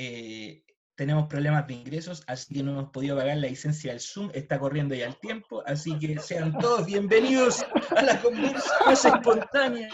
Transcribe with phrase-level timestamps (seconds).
[0.00, 0.62] eh,
[0.94, 4.60] tenemos problemas de ingresos, así que no hemos podido pagar la licencia del Zoom, está
[4.60, 9.88] corriendo ya el tiempo, así que sean todos bienvenidos a la conversa más espontánea,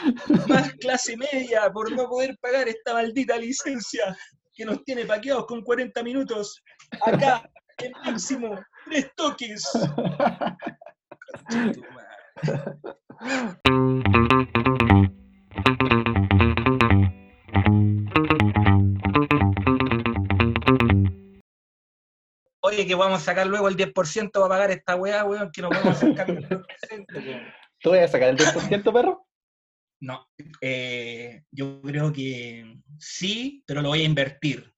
[0.47, 4.15] más clase media, por no poder pagar esta maldita licencia
[4.55, 6.63] que nos tiene paqueados con 40 minutos.
[7.01, 9.65] Acá, el máximo, tres toques.
[22.87, 25.99] Que vamos a sacar luego el 10% para pagar esta weá, weón, que no podemos
[25.99, 27.53] sacar el 10%.
[27.81, 29.27] ¿Tú vas a sacar el 10%, perro?
[30.01, 30.27] No,
[30.61, 34.73] eh, yo creo que sí, pero lo voy a invertir.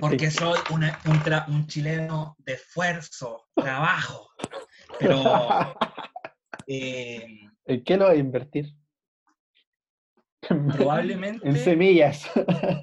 [0.00, 4.30] Porque soy una- un, tra- un chileno de esfuerzo, trabajo.
[4.98, 5.22] Pero
[6.66, 7.26] eh,
[7.66, 8.66] ¿En qué lo vas a invertir?
[10.48, 12.28] Probablemente En semillas.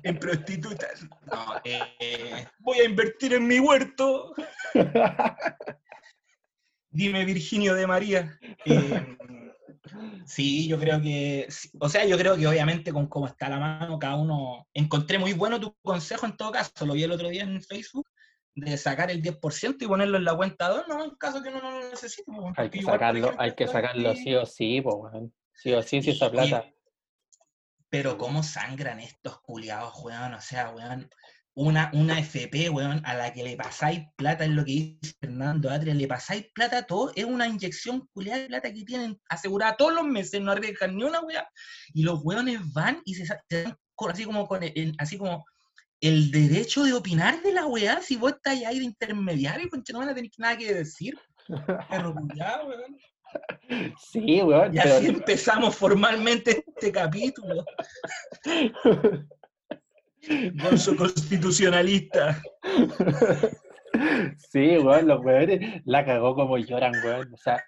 [0.03, 1.03] en prostitutas.
[1.31, 4.33] No, eh, voy a invertir en mi huerto.
[6.91, 8.39] Dime Virginio de María.
[8.65, 9.17] Eh,
[10.25, 11.47] sí, yo creo que,
[11.79, 15.33] o sea, yo creo que obviamente con cómo está la mano, cada uno, encontré muy
[15.33, 18.07] bueno tu consejo en todo caso, lo vi el otro día en Facebook,
[18.55, 21.61] de sacar el 10% y ponerlo en la cuenta 2, no, en caso que uno
[21.61, 22.23] no lo necesite.
[22.31, 25.33] pues, Hay que igual, sacarlo, ejemplo, hay que sacarlo sí o sí, po, weón.
[25.53, 26.65] Sí o sí, si esa Y- plata.
[27.89, 30.33] Pero cómo sangran estos culiados, weón.
[30.33, 31.09] O sea, weón.
[31.55, 35.69] Una, una FP, weón, a la que le pasáis plata, es lo que dice Fernando
[35.69, 39.75] Atria, le pasáis plata a todo, es una inyección culiada de plata que tienen asegurada
[39.75, 41.49] todos los meses, no arriesgan ni una weá.
[41.93, 43.77] Y los weones van y se, se dan
[44.09, 45.43] así como con el, así como
[46.01, 49.99] el derecho de opinar de la weá, si vos estáis ahí de intermediario, concha, no
[49.99, 51.17] van a tener nada que decir.
[51.89, 52.97] Perro culiao, weón.
[54.11, 54.73] Sí, weón.
[54.75, 57.63] Y pero- así empezamos formalmente este capítulo.
[60.61, 62.41] Gonzo constitucionalista.
[64.51, 67.33] Sí, weón, los weones la cagó como lloran, weón.
[67.33, 67.63] O sea,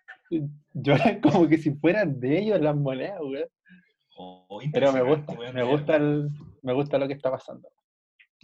[0.73, 3.49] lloran como que si fueran de ellos las monedas, weón.
[4.17, 6.29] Oh, Pero me gusta, weón, me gusta el,
[6.61, 7.69] me gusta lo que está pasando.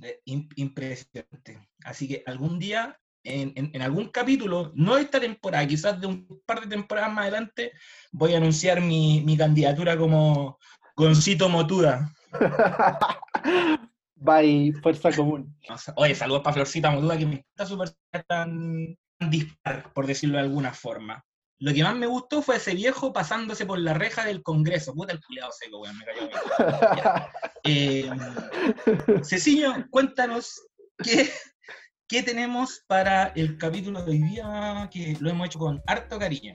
[0.03, 1.67] Eh, im- impresionante.
[1.83, 6.41] Así que algún día, en, en- en algún capítulo, no esta temporada, quizás de un
[6.45, 7.71] par de temporadas más adelante,
[8.11, 10.57] voy a anunciar mi, mi candidatura como
[10.95, 12.11] Goncito Motuda.
[14.15, 15.55] Bye, fuerza común.
[15.95, 17.91] Oye, saludos para Florcita Motuda, que me está súper
[18.27, 21.23] tan, tan dispar, por decirlo de alguna forma.
[21.59, 24.93] Lo que más me gustó fue ese viejo pasándose por la reja del Congreso.
[24.93, 26.39] Puta el culiado seco, weón, me cayó bien.
[27.69, 28.09] Eh,
[29.23, 30.61] Ceciño, cuéntanos
[31.03, 31.29] qué,
[32.07, 36.53] qué tenemos para el capítulo de hoy día, que lo hemos hecho con harto cariño.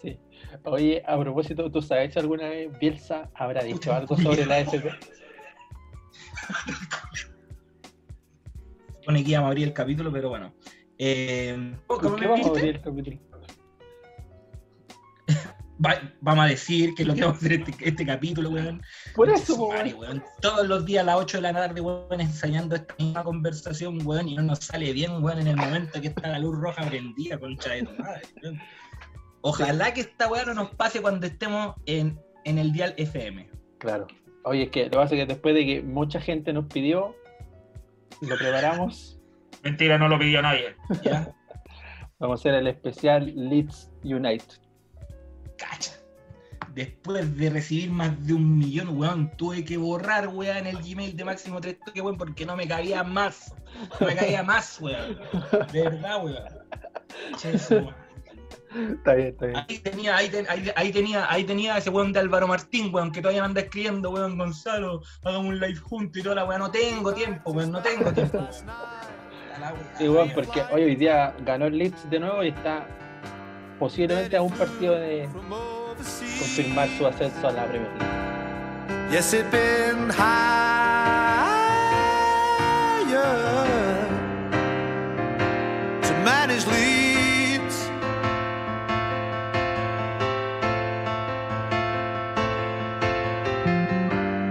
[0.00, 0.18] Sí.
[0.64, 4.88] Oye, a propósito, ¿tú sabes si alguna vez Bielsa habrá dicho algo sobre la AFP?
[9.00, 10.54] Supone que íbamos a abrir el capítulo, pero bueno.
[10.98, 13.18] Eh, ¿Por ¿cómo qué vamos a abrir el capítulo?
[15.84, 18.82] Va- vamos a decir que es lo que vamos a hacer este, este capítulo, weón.
[19.14, 20.18] Por eso, madre, weón.
[20.18, 20.24] weón.
[20.40, 24.28] Todos los días a las 8 de la tarde, weón, ensayando esta misma conversación, weón,
[24.28, 27.38] y no nos sale bien, weón, en el momento que está la luz roja prendida,
[27.38, 28.60] concha de tu madre, weón.
[29.40, 33.48] Ojalá que esta weá no nos pase cuando estemos en, en el dial FM.
[33.78, 34.08] Claro.
[34.44, 37.14] Oye, es que lo que pasa es que después de que mucha gente nos pidió,
[38.20, 39.20] lo preparamos.
[39.62, 40.74] Mentira, no lo pidió nadie.
[41.04, 41.32] ¿Ya?
[42.18, 44.44] Vamos a hacer el especial Leeds Unite.
[45.58, 45.92] Cacha.
[46.74, 51.24] Después de recibir más de un millón, weón, tuve que borrar, weón, el Gmail de
[51.24, 53.54] Máximo 3 toques, weón, porque no me cabía más.
[54.00, 55.18] No me cabía más, weón.
[55.72, 56.44] De verdad, weón.
[57.34, 59.56] Está bien, está bien.
[59.68, 63.10] Ahí tenía, ahí, ten- ahí- ahí tenía, ahí tenía ese weón de Álvaro Martín, weón,
[63.12, 66.60] que todavía me anda escribiendo, weón, Gonzalo, hagamos un live juntos y toda la weón.
[66.60, 68.46] No tengo tiempo, weón, no tengo tiempo.
[69.98, 70.30] Sí, weón.
[70.34, 72.86] porque hoy, hoy día ganó el Leeds de nuevo y está
[73.78, 75.28] posiblemente a un partido de
[76.38, 78.18] confirmar su ascenso a la Premier League.
[79.10, 80.08] Yes, it been
[86.02, 87.88] to manage leads.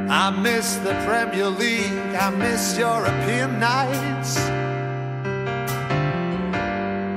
[0.10, 2.16] I miss the Premier League.
[2.16, 4.40] I miss European nights.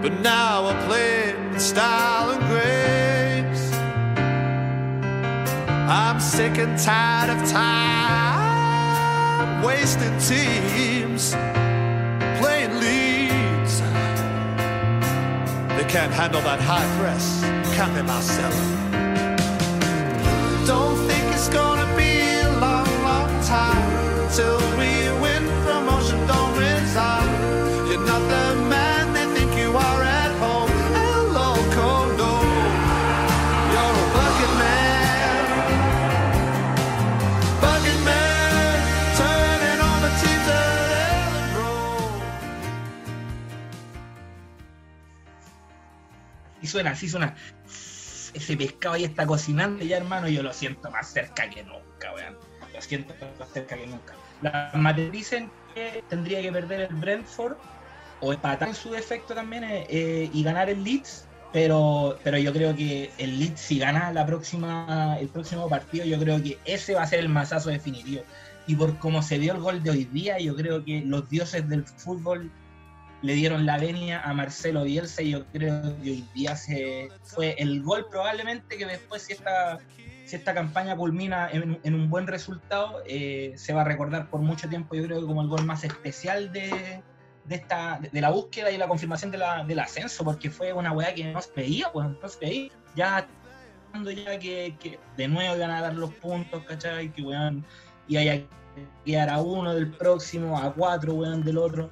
[0.02, 3.72] But now I play style and grace.
[5.90, 11.32] I'm sick and tired of time wasting teams
[12.40, 13.80] playing leads.
[15.76, 17.42] They can't handle that high press,
[17.76, 18.02] can they?
[20.66, 25.29] Don't think it's gonna be a long, long time till we win
[46.66, 47.34] suena, así suena.
[48.34, 52.36] Ese pescado ahí está cocinando ya, hermano, yo lo siento más cerca que nunca, weón.
[52.72, 54.14] Lo siento más cerca que nunca.
[54.42, 57.56] Las mates dicen que tendría que perder el Brentford
[58.20, 62.52] o empatar en su defecto también eh, eh, y ganar el Leeds, pero, pero yo
[62.52, 66.94] creo que el Leeds si gana la próxima, el próximo partido, yo creo que ese
[66.94, 68.22] va a ser el masazo definitivo.
[68.66, 71.68] Y por cómo se dio el gol de hoy día, yo creo que los dioses
[71.68, 72.50] del fútbol
[73.22, 77.54] le dieron la venia a Marcelo Bielsa y yo creo que hoy día se fue
[77.58, 79.78] el gol probablemente que después si esta,
[80.24, 84.40] si esta campaña culmina en, en un buen resultado, eh, se va a recordar por
[84.40, 87.02] mucho tiempo yo creo que como el gol más especial de,
[87.44, 90.92] de, esta, de la búsqueda y la confirmación de la, del ascenso, porque fue una
[90.92, 92.72] weá que no se veía, pues no se veía.
[92.96, 93.26] Ya
[93.92, 97.12] ya que, que, de nuevo iban a dar los puntos, ¿cachai?
[97.12, 97.64] Que weón,
[98.08, 98.42] y haya
[99.04, 101.90] quedar a uno del próximo, a cuatro, weón, del otro.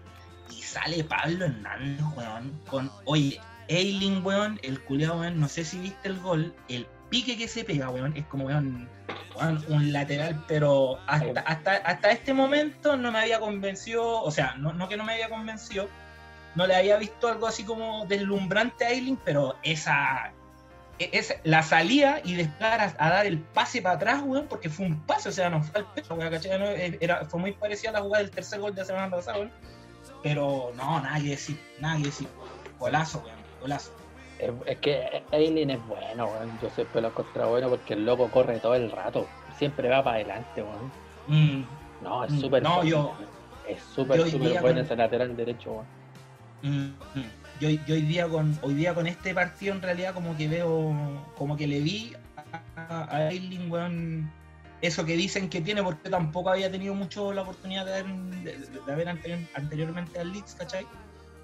[0.50, 5.78] Y sale Pablo Hernández, weón, con, oye, Eiling, weón, el culiado, weón, no sé si
[5.78, 8.88] viste el gol, el pique que se pega, weón, es como, weón,
[9.36, 14.54] weón un lateral, pero hasta, hasta, hasta este momento no me había convencido, o sea,
[14.56, 15.88] no, no que no me había convencido,
[16.54, 20.32] no le había visto algo así como deslumbrante a Eiling, pero esa,
[20.98, 24.68] e, es la salida y después a, a, dar el pase para atrás, weón, porque
[24.68, 26.58] fue un pase, o sea, no fue el peso, weón, ¿cachai?
[26.58, 29.38] No, era, fue muy parecida a la jugada del tercer gol de la semana pasada,
[29.38, 29.52] weón.
[30.22, 32.28] Pero no, decir, nada que decir.
[32.78, 33.92] Golazo, weón, golazo.
[34.38, 36.58] Es, es que Eileen es bueno, weón.
[36.60, 39.26] Yo siempre lo contra bueno porque el loco corre todo el rato.
[39.56, 40.92] Siempre va para adelante, weón.
[41.28, 41.64] Mm.
[42.02, 43.14] No, es súper No, bueno, yo.
[43.66, 45.98] Es súper, súper bueno ese lateral derecho, weón.
[46.62, 46.90] Mm,
[47.60, 50.92] yo, yo, hoy día con hoy día con este partido en realidad como que veo
[51.36, 52.12] como que le vi
[52.76, 54.30] a, a Eiling, weón,
[54.80, 58.02] eso que dicen que tiene porque tampoco había tenido mucho la oportunidad de,
[58.42, 60.86] de, de ver anterior, anteriormente al Leeds, ¿cachai?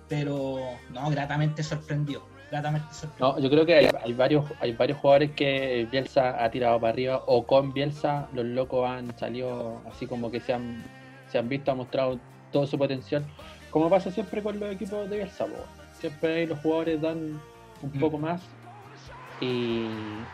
[0.09, 0.59] Pero
[0.91, 2.23] no, gratamente sorprendió.
[2.51, 3.33] Gratamente sorprendió.
[3.33, 6.93] No, yo creo que hay, hay, varios hay varios jugadores que Bielsa ha tirado para
[6.93, 10.85] arriba o con Bielsa los locos han salido así como que se han,
[11.31, 12.21] se han visto, han mostrado
[12.53, 13.25] todo su potencial,
[13.71, 15.57] como pasa siempre con los equipos de Bielsa, po.
[15.99, 17.41] siempre ahí los jugadores dan
[17.83, 17.99] un Mm.
[18.01, 18.41] poco más
[19.41, 19.89] y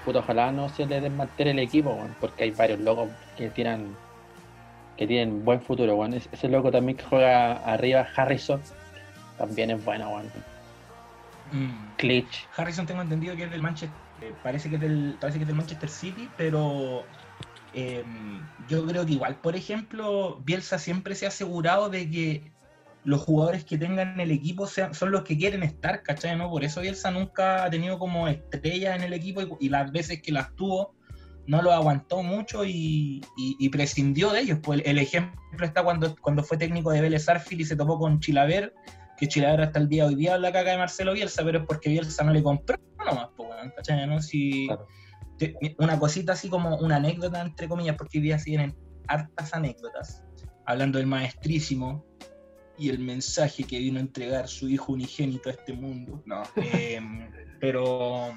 [0.05, 3.97] puto, ojalá no se le desmantere el equipo, weón, porque hay varios locos que tiran
[4.97, 6.15] que tienen buen futuro, weón.
[6.15, 8.61] Ese loco también que juega arriba, Harrison,
[9.39, 10.27] también es bueno, weón.
[11.53, 11.97] Mm.
[11.99, 12.47] Glitch.
[12.57, 15.49] Harrison tengo entendido que es del Manchester, eh, parece que es del, parece que es
[15.49, 17.05] del Manchester City, pero
[17.73, 18.05] eh,
[18.69, 22.43] yo creo que igual, por ejemplo, Bielsa siempre se ha asegurado de que
[23.05, 26.37] los jugadores que tengan el equipo sean, son los que quieren estar, ¿cachai?
[26.37, 26.51] ¿no?
[26.51, 30.21] Por eso Bielsa nunca ha tenido como estrellas en el equipo y, y las veces
[30.23, 30.95] que las tuvo
[31.47, 34.59] no lo aguantó mucho y, y, y prescindió de ellos.
[34.63, 37.99] Pues el, el, ejemplo está cuando, cuando fue técnico de Vélez Arfield y se topó
[37.99, 38.73] con Chilaver,
[39.17, 41.67] que Chilaver hasta el día de hoy día la caca de Marcelo Bielsa, pero es
[41.67, 44.07] porque Bielsa no le compró nomás, pues, ¿cachai?
[44.07, 44.21] ¿no?
[44.21, 44.87] Si, Claro.
[45.39, 48.77] te- una cosita así como una anécdota, entre comillas, porque hoy día se vienen
[49.09, 50.23] hartas anécdotas,
[50.67, 52.05] hablando del maestrísimo
[52.81, 56.23] y el mensaje que vino a entregar su hijo unigénito a este mundo.
[56.27, 57.29] No, em,
[57.61, 58.33] pero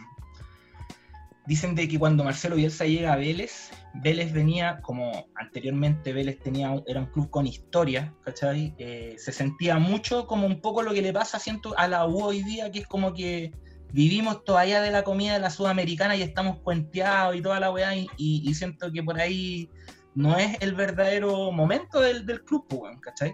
[1.45, 6.73] dicen de que cuando Marcelo Bielsa llega a Vélez, Vélez venía, como anteriormente Vélez tenía,
[6.87, 8.73] era un club con historia, ¿cachai?
[8.77, 12.23] Eh, se sentía mucho como un poco lo que le pasa siento, a la U
[12.23, 13.51] hoy día, que es como que
[13.91, 17.95] vivimos todavía de la comida de la sudamericana y estamos cuenteados y toda la weá,
[17.95, 19.69] y, y- y siento que por ahí
[20.15, 23.33] no es el verdadero momento del, del club, pues, ¿cachai?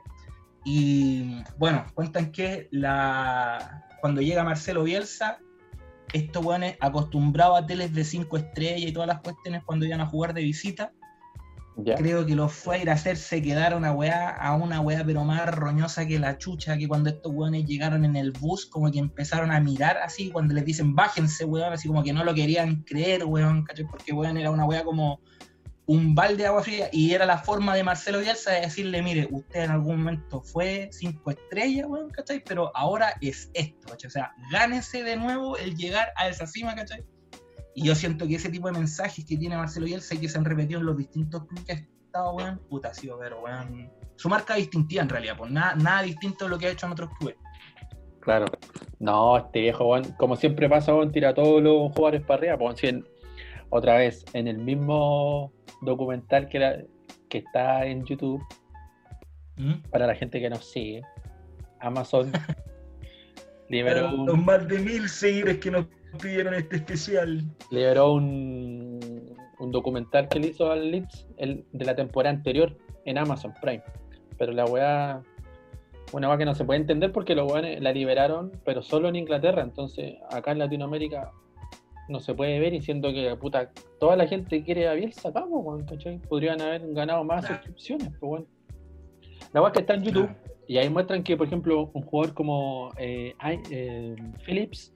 [0.65, 5.39] Y bueno, cuentan que la, cuando llega Marcelo Bielsa,
[6.13, 10.07] estos weones acostumbrados a teles de 5 estrellas y todas las cuestiones cuando iban a
[10.07, 10.91] jugar de visita,
[11.77, 11.95] ¿Ya?
[11.95, 15.03] creo que los fue a ir a hacerse quedar a una weá, a una weá
[15.05, 18.91] pero más roñosa que la chucha, que cuando estos weones llegaron en el bus, como
[18.91, 22.33] que empezaron a mirar así, cuando les dicen bájense, weón, así como que no lo
[22.33, 23.85] querían creer, weón, ¿cachai?
[23.85, 25.21] Porque weón era una weá como
[25.89, 29.27] un balde de agua fría y era la forma de Marcelo Bielsa de decirle, mire,
[29.31, 32.43] usted en algún momento fue cinco estrellas, weón, ¿cachai?
[32.46, 34.08] Pero ahora es esto, ¿cachai?
[34.08, 37.03] O sea, gánese de nuevo el llegar a esa cima, ¿cachai?
[37.74, 40.38] Y yo siento que ese tipo de mensajes que tiene Marcelo Bielsa y que se
[40.38, 44.53] han repetido en los distintos clubes que ha estado, weón, puta, pero, weón, su marca
[44.53, 47.38] distintiva en realidad, pues nada, nada distinto de lo que ha hecho en otros clubes.
[48.19, 48.46] Claro.
[49.00, 52.58] No, este viejo, weón, como siempre pasa, weón, tira todos los jugadores para arriba.
[52.60, 52.75] Pues,
[53.69, 56.83] otra vez, en el mismo documental que, la-
[57.29, 58.41] que está en YouTube,
[59.57, 59.73] ¿Mm?
[59.91, 61.01] para la gente que nos sigue,
[61.79, 62.31] Amazon
[63.69, 65.85] liberó Los un, más de mil seguidores que nos
[66.21, 67.43] pidieron este especial.
[67.71, 68.99] liberó un,
[69.59, 73.83] un documental que le hizo al Leeds el, de la temporada anterior en Amazon Prime.
[74.38, 75.21] Pero la weá
[76.13, 79.15] Una cosa que no se puede entender porque los weones la liberaron, pero solo en
[79.17, 79.61] Inglaterra.
[79.61, 81.31] Entonces, acá en Latinoamérica
[82.09, 85.85] no se puede ver y siento que puta, toda la gente quiere a Bielsa weón,
[85.85, 86.17] ¿cachai?
[86.19, 88.45] Podrían haber ganado más suscripciones, pues bueno.
[89.53, 90.29] La weá que está en YouTube
[90.67, 93.33] y ahí muestran que, por ejemplo, un jugador como eh,
[93.71, 94.93] eh, Phillips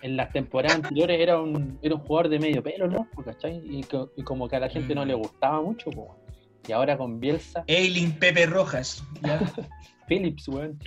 [0.00, 3.06] en las temporadas anteriores era un, era un jugador de medio pelo, ¿no?
[3.24, 3.60] ¿cachai?
[3.64, 5.08] Y, co- y como que a la gente no Mm.
[5.08, 6.08] le gustaba mucho, pues.
[6.68, 9.04] Y ahora con Bielsa, Eileen Pepe Rojas.
[9.22, 9.38] ¿ya?
[10.08, 10.78] Phillips, weón.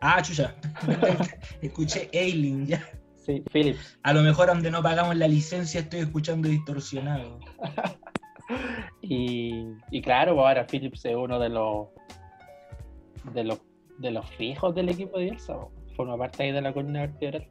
[0.00, 0.54] Ah, chucha.
[1.62, 2.80] Escuché Eileen, ya.
[3.20, 3.98] Sí, Phillips.
[4.02, 7.38] A lo mejor donde no pagamos la licencia estoy escuchando distorsionado.
[9.02, 11.88] Y, y claro, pues ahora Phillips es uno de los
[13.32, 13.60] de los
[13.98, 15.72] de los fijos del equipo de Bielsa, po.
[15.94, 17.48] forma parte ahí de la columna vertebral.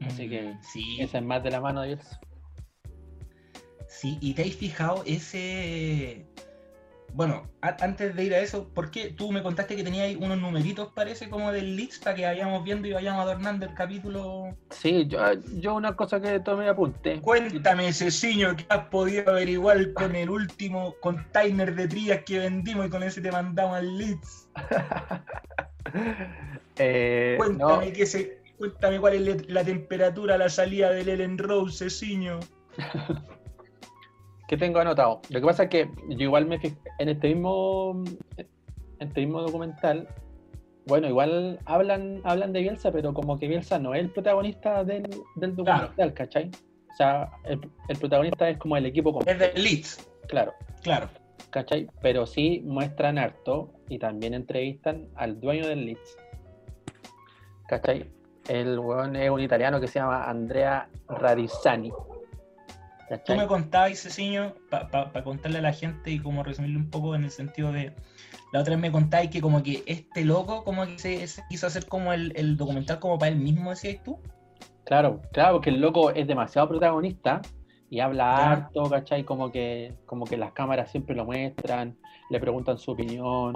[0.00, 2.20] Así que Mm, sí, Esa es más de la mano de Bielsa.
[3.88, 4.18] sí.
[4.20, 6.26] ¿Y te has fijado ese...
[7.14, 10.92] Bueno, antes de ir a eso, ¿por qué tú me contaste que tenías unos numeritos,
[10.92, 14.56] parece, como del para que vayamos viendo y vayamos adornando el capítulo?
[14.70, 15.20] Sí, yo,
[15.60, 17.20] yo una cosa que tomé apunte.
[17.20, 22.90] Cuéntame, Ceciño, que has podido averiguar con el último container de trías que vendimos y
[22.90, 24.48] con ese te mandamos al Leeds.
[26.76, 31.38] Eh, no, Cuéntame, que se, cuéntame cuál es la temperatura a la salida del Ellen
[31.38, 32.40] Rose, Ceciño.
[34.48, 35.20] ¿qué tengo anotado?
[35.30, 38.02] Lo que pasa es que yo igual me fijé en este mismo
[38.36, 40.08] en este mismo documental.
[40.86, 45.08] Bueno, igual hablan, hablan de Bielsa, pero como que Bielsa no es el protagonista del,
[45.36, 46.50] del documental, ¿cachai?
[46.92, 50.52] O sea, el, el protagonista es como el equipo Es completo, del Leeds, claro.
[50.82, 51.08] claro.
[51.50, 51.88] ¿cachai?
[52.02, 56.18] Pero sí muestran harto y también entrevistan al dueño del Leeds.
[57.66, 58.10] ¿cachai?
[58.48, 60.88] El weón es un italiano que se llama Andrea
[63.22, 67.24] Tú me contabas, Ceciño, para contarle a la gente y como resumirle un poco en
[67.24, 67.92] el sentido de.
[68.52, 71.66] La otra vez me contabas que como que este loco como que se, se quiso
[71.66, 74.18] hacer como el, el documental como para él mismo, decías tú.
[74.84, 77.40] Claro, claro, porque el loco es demasiado protagonista
[77.90, 78.52] y habla Ya.
[78.52, 79.24] harto, ¿cachai?
[79.24, 81.96] Como que, como que las cámaras siempre lo muestran,
[82.30, 83.54] le preguntan su opinión.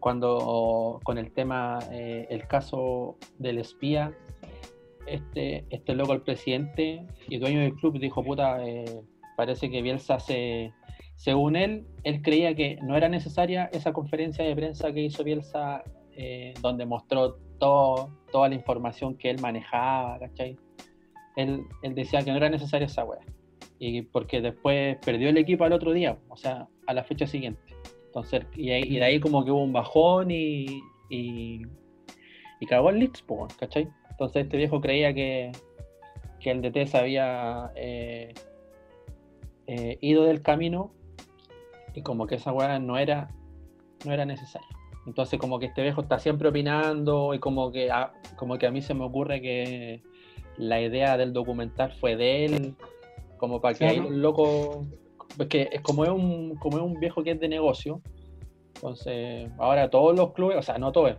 [0.00, 4.12] Cuando con el tema, eh, el caso del espía,
[5.06, 8.84] este, este loco, el presidente y dueño del club, dijo, puta, eh,
[9.36, 10.72] parece que Bielsa se...
[11.16, 15.84] Según él, él creía que no era necesaria esa conferencia de prensa que hizo Bielsa,
[16.16, 20.56] eh, donde mostró todo, toda la información que él manejaba, ¿cachai?
[21.36, 23.20] Él, él decía que no era necesaria esa weá.
[23.78, 27.62] Y porque después perdió el equipo al otro día, o sea, a la fecha siguiente.
[28.06, 30.80] Entonces, y, y de ahí como que hubo un bajón y,
[31.10, 31.62] y,
[32.60, 33.24] y cagó el Leeds,
[33.58, 33.88] ¿cachai?
[34.14, 35.50] Entonces este viejo creía que,
[36.38, 38.32] que el DT se había eh,
[39.66, 40.92] eh, ido del camino
[41.94, 43.28] y como que esa weá no era,
[44.04, 44.68] no era necesaria.
[45.06, 48.70] Entonces como que este viejo está siempre opinando y como que a, como que a
[48.70, 50.02] mí se me ocurre que
[50.56, 52.74] la idea del documental fue de él,
[53.36, 54.10] como para que ahí Claro.
[54.10, 54.86] los locos,
[55.38, 58.00] es que es como es un, como es un viejo que es de negocio,
[58.76, 61.16] entonces ahora todos los clubes, o sea no todos,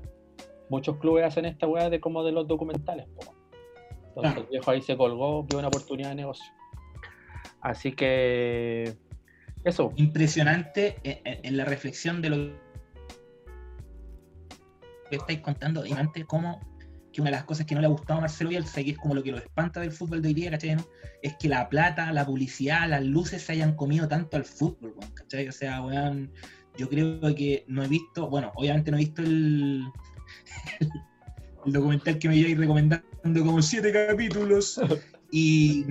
[0.70, 3.08] muchos clubes hacen esta weá de como de los documentales.
[3.16, 3.34] po.
[4.08, 4.42] Entonces Claro.
[4.42, 6.46] el viejo ahí se colgó, vio una oportunidad de negocio.
[7.62, 8.96] Así que
[9.64, 12.38] eso, Impresionante en, en- en la reflexión de lo
[15.10, 16.60] que estáis contando, antes como
[17.12, 18.92] que una de las cosas que no le ha gustado a Marcelo Bielsa, y que
[18.92, 20.76] es como lo que lo espanta del fútbol de hoy día, ¿cachai?
[20.76, 20.84] no?
[21.22, 25.12] Es que la plata, la publicidad, las luces se hayan comido tanto al fútbol, weón,
[25.14, 25.48] ¿cachai?
[25.48, 26.32] O sea, weón,
[26.78, 29.86] yo creo que no he visto, bueno, obviamente no he visto el,
[31.66, 33.04] el documental que me lleváis recomendando
[33.44, 34.80] como siete capítulos,
[35.32, 35.86] y,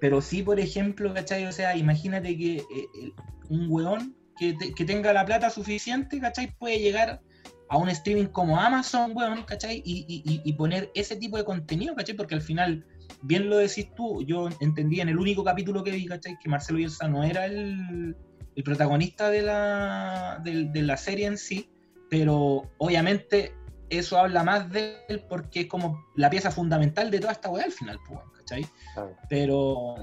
[0.00, 1.46] pero sí, por ejemplo, ¿cachai?
[1.46, 2.64] O sea, imagínate que eh,
[3.02, 3.12] el-
[3.48, 6.54] un weón que, te- que tenga la plata suficiente, ¿cachai?
[6.58, 7.20] Puede llegar
[7.68, 9.82] a un streaming como Amazon, weón, ¿cachai?
[9.84, 12.16] Y, y- y- poner ese tipo de contenido, ¿cachai?
[12.16, 12.84] Porque al final,
[13.22, 16.38] bien lo decís tú, yo entendí en el único capítulo que vi, ¿cachai?
[16.42, 18.16] Que Marcelo Bielsa no era el,
[18.54, 21.68] el protagonista de la, de la serie en sí,
[22.08, 23.52] pero obviamente
[23.90, 27.64] eso habla más de él porque es como la pieza fundamental de toda esta weá
[27.64, 28.66] al final, pues, ¿cachai?
[29.28, 29.96] Pero,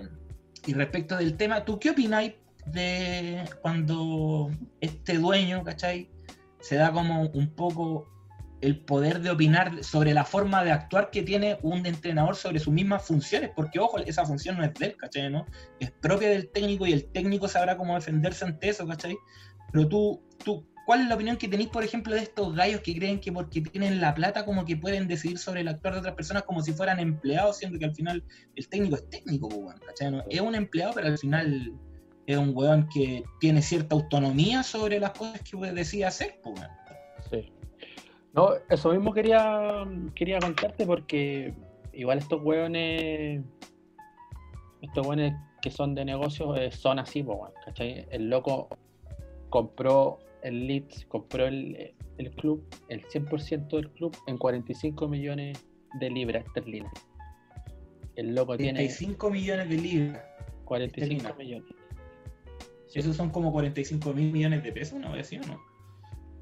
[0.66, 2.34] y respecto del tema, ¿tú qué opináis
[2.66, 4.52] de cuando
[4.82, 6.10] este dueño, ¿cachai?
[6.60, 8.08] Se da como un poco
[8.62, 12.74] el poder de opinar sobre la forma de actuar que tiene un entrenador sobre sus
[12.74, 15.30] mismas funciones, porque ojo, esa función no es de él, ¿cachai?
[15.30, 15.46] ¿no?
[15.80, 19.16] Es propia del técnico y el técnico sabrá cómo defenderse ante eso, ¿cachai?
[19.72, 22.96] Pero tú, tú, ¿cuál es la opinión que tenéis, por ejemplo, de estos gallos que
[22.96, 26.16] creen que porque tienen la plata como que pueden decidir sobre el actuar de otras
[26.16, 28.24] personas como si fueran empleados, siendo que al final
[28.56, 29.50] el técnico es técnico,
[29.86, 30.12] ¿cachai?
[30.12, 30.24] ¿no?
[30.30, 31.74] Es un empleado, pero al final
[32.26, 36.70] es un weón que tiene cierta autonomía sobre las cosas que decide hacer, weón.
[37.30, 37.52] Sí.
[38.32, 39.84] No, eso mismo quería,
[40.16, 41.54] quería contarte porque
[41.92, 43.44] igual estos hueones,
[44.82, 47.26] estos hueones que son de negocios eh, son así,
[47.66, 48.08] ¿cachai?
[48.10, 48.70] El loco
[49.50, 55.66] compró el Leeds, compró el, el club, el 100% del club en 45 millones
[56.00, 56.92] de libras esterlinas.
[58.16, 60.24] El loco tiene 35 millones de libras.
[60.66, 61.38] 45 esterlinas.
[61.38, 61.74] millones.
[62.94, 65.24] Esos son como 45 mil millones de pesos, ¿no?
[65.24, 65.60] ¿Sí o no?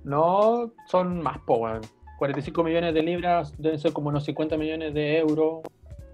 [0.05, 1.81] No, son más, po, weón.
[2.17, 5.63] 45 millones de libras deben ser como unos 50 millones de euros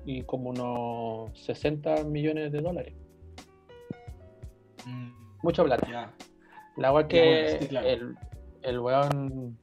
[0.04, 2.94] y como unos 60 millones de dólares.
[4.86, 5.12] Mm,
[5.44, 5.88] Mucha plata.
[5.88, 6.14] ya.
[6.78, 7.88] La weá que bueno, sí, claro.
[7.88, 8.16] el,
[8.64, 9.58] el weón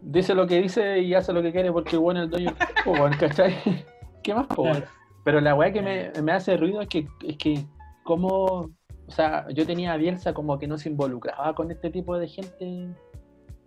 [0.00, 3.54] dice lo que dice y hace lo que quiere porque es el dueño del ¿cachai?
[4.22, 4.62] ¿Qué más, po?
[4.62, 4.86] Claro.
[5.24, 7.64] Pero la weá que me, me hace ruido es que, es que
[8.04, 12.16] como, o sea, yo tenía a Bielsa como que no se involucraba con este tipo
[12.16, 12.88] de gente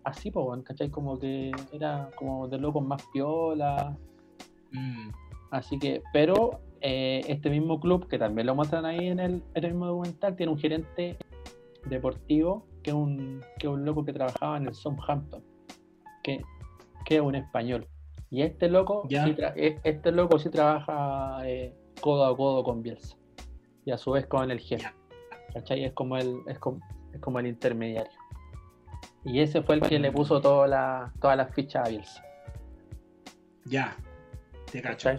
[0.05, 0.89] así, po, ¿cachai?
[0.89, 3.97] Como que era como de locos más piola,
[4.71, 5.09] Mm,
[5.51, 9.63] así que, pero eh, este mismo club, que también lo muestran ahí en el, en
[9.63, 11.17] el mismo documental, tiene un gerente
[11.85, 15.43] deportivo que es un, que es un loco que trabajaba en el Southampton,
[16.23, 16.41] que,
[17.05, 17.87] que es un español.
[18.31, 19.25] Y este loco, Ya.
[19.25, 23.17] sí e- este loco sí trabaja eh, codo a codo con Bielsa.
[23.85, 24.87] Y a su vez con el jefe.
[25.53, 25.83] ¿Cachai?
[25.85, 26.79] Es como el, es como,
[27.13, 28.11] es como el intermediario.
[29.25, 32.23] Y ese fue el que le puso toda la, todas las fichas a Bielsa.
[33.65, 33.95] ya.
[34.71, 35.09] Te cacho.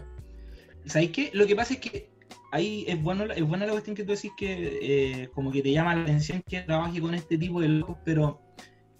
[0.86, 1.30] ¿Sabéis qué?
[1.34, 2.09] Lo que pasa es que
[2.52, 5.72] ahí es, bueno, es buena la cuestión que tú decís que eh, como que te
[5.72, 8.40] llama la atención que trabaje con este tipo de locos, pero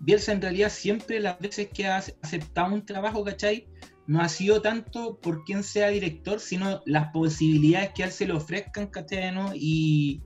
[0.01, 3.69] Bielsa en realidad siempre las veces que ha aceptado un trabajo, ¿cachai?
[4.07, 8.27] No ha sido tanto por quién sea director, sino las posibilidades que a él se
[8.27, 9.33] le ofrezcan, ¿cachai?
[9.33, 9.53] ¿no?
[9.55, 10.23] Y,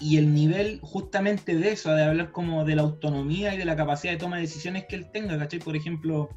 [0.00, 3.76] y el nivel justamente de eso, de hablar como de la autonomía y de la
[3.76, 5.58] capacidad de toma de decisiones que él tenga, ¿cachai?
[5.58, 6.28] Por ejemplo,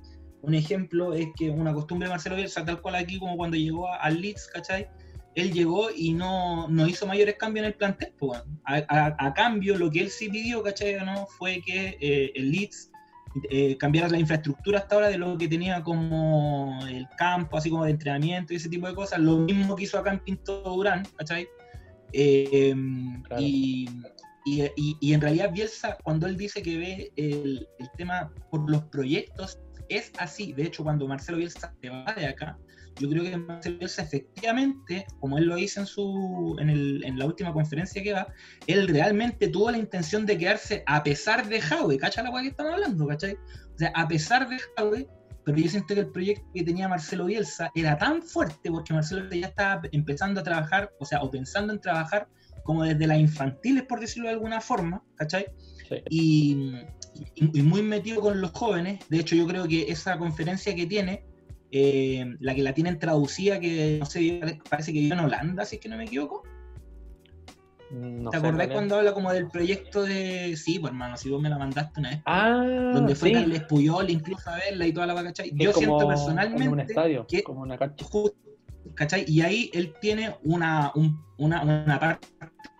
[0.41, 3.91] un ejemplo es que una costumbre de Marcelo Bielsa, tal cual aquí como cuando llegó
[3.93, 4.87] al Leeds, ¿cachai?
[5.35, 9.33] Él llegó y no, no hizo mayores cambios en el plantel, pues, a, a- a
[9.33, 10.95] cambio, lo que él sí pidió, ¿cachai?
[11.05, 11.25] ¿no?
[11.37, 12.91] Fue que eh, el Leeds
[13.49, 17.85] eh, cambiara la infraestructura hasta ahora de lo que tenía como el campo, así como
[17.85, 19.19] de entrenamiento y ese tipo de cosas.
[19.19, 21.47] Lo mismo que hizo acá en Pinto Durán, ¿cachai?
[22.13, 22.73] Eh,
[23.23, 23.41] Claro.
[23.41, 23.87] y,
[24.43, 28.69] y, y- y en realidad Bielsa, cuando él dice que ve el, el tema por
[28.69, 30.51] los proyectos, es así.
[30.53, 32.57] De hecho, cuando Marcelo Bielsa se va de acá,
[33.01, 37.17] yo creo que Marcelo Bielsa efectivamente, como él lo dice en, su, en, el- en
[37.19, 38.27] la última conferencia que va,
[38.67, 42.49] él realmente tuvo la intención de quedarse a pesar de Jaue, ¿cachai la weá que
[42.49, 43.07] estamos hablando?
[43.07, 43.33] ¿cachai?
[43.33, 45.07] O sea, a pesar de Jaue,
[45.43, 49.27] pero yo siento que el proyecto que tenía Marcelo Bielsa era tan fuerte porque Marcelo
[49.29, 52.27] ya estaba empezando a trabajar, o sea, o pensando en trabajar
[52.63, 55.47] como desde las infantiles, por decirlo de alguna forma, ¿cachai?
[55.89, 55.95] Sí.
[56.09, 56.73] y,
[57.35, 58.99] y- y muy metido con los jóvenes.
[59.09, 61.25] De hecho, yo creo que esa conferencia que tiene,
[61.71, 65.75] eh, la que la tienen traducida, que no sé, parece que vive en Holanda, si
[65.75, 66.43] es que no me equivoco.
[67.91, 70.55] No ¿Te acordás cuando habla como del proyecto de.
[70.55, 72.19] Sí, pues hermano, si vos me la mandaste una vez.
[72.25, 73.35] Ah, donde fue sí.
[73.35, 75.33] Carles Puyol, incluso a verla y toda la.
[75.33, 78.05] Que Yo siento en un personalmente estadio, que como una cancha.
[78.95, 79.25] ¿cachai?
[79.27, 82.27] Y ahí él tiene una, un- una, una parte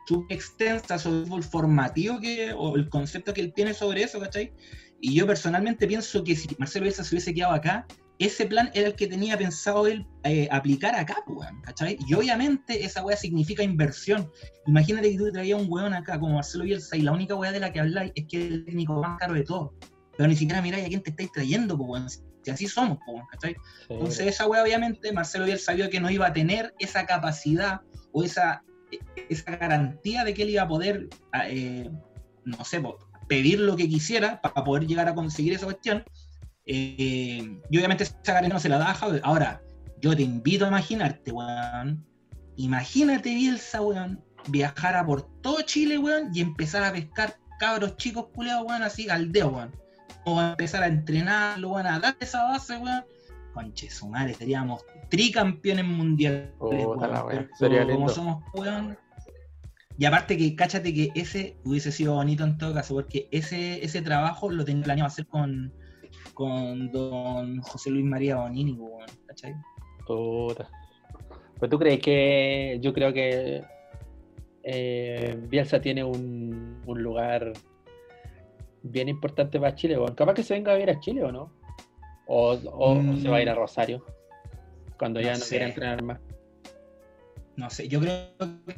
[0.08, 4.54] súper extensa sobre el formativo que, o el concepto que él tiene sobre eso, ¿cachai?
[5.01, 7.86] Y yo personalmente pienso que si Marcelo Bielsa se hubiese quedado acá,
[8.25, 11.97] ese plan era el que tenía pensado él eh, aplicar acá, pues, weón, ¿cachai?
[12.07, 14.29] Y obviamente esa weá significa inversión.
[14.67, 17.51] Imagínate que tú te traías un weón acá como Marcelo Bielsa y la única weá
[17.51, 19.73] de la que habláis es que es el técnico más caro de todo.
[20.17, 22.10] Pero ni siquiera miráis a quién te estáis trayendo, pues, weón.
[22.10, 23.53] Si así somos, pues, weón, ¿cachai?
[23.53, 27.81] Sí, Entonces esa wea obviamente Marcelo Bielsa sabía que no iba a tener esa capacidad
[28.12, 28.63] o esa,
[29.29, 31.07] esa garantía de que él iba a poder,
[31.45, 31.89] eh,
[32.45, 32.84] no sé,
[33.27, 36.03] pedir lo que quisiera para poder llegar a conseguir esa cuestión.
[36.65, 38.95] Eh, y obviamente esa garantía no se la da.
[39.24, 39.62] Ahora,
[40.00, 42.06] yo te invito a imaginarte, weón.
[42.56, 48.65] Imagínate Bielsa, weón, viajara por todo Chile, weón, y empezar a pescar cabros chicos culeados,
[48.67, 49.76] weón, así al dedo, weón.
[50.26, 53.04] O a empezar a entrenarlo, weón, a dar esa base, weón
[53.54, 56.50] conche su madre, seríamos tricampeones mundiales.
[56.60, 58.13] Weón, la pero sería como lindo.
[58.13, 58.97] somos weón.
[59.97, 64.02] Y aparte que, cáchate que ese hubiese sido bonito en todo caso, porque ese, ese
[64.02, 65.74] trabajo lo tenía planeado hacer con,
[66.34, 68.78] con don José Luis María Bonini,
[69.28, 69.54] ¿cachai?
[70.06, 70.67] Puta.
[71.60, 73.63] Pues tú crees que yo creo que
[74.63, 77.54] eh, Bielsa tiene un, un lugar
[78.84, 80.15] bien importante para Chile, weón.
[80.15, 81.52] Capaz que se venga a vivir a Chile o no.
[82.28, 84.04] O, o- o se va a ir a Rosario.
[84.98, 85.50] Cuando ya No no sé.
[85.50, 86.20] quiera entrenar más.
[87.58, 88.76] No sé, yo creo que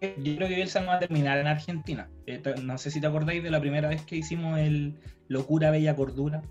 [0.00, 2.08] yo creo que Bielsa no va a terminar en Argentina.
[2.62, 4.94] No sé si te acordáis de la primera vez que hicimos el
[5.28, 6.42] Locura Bella Cordura,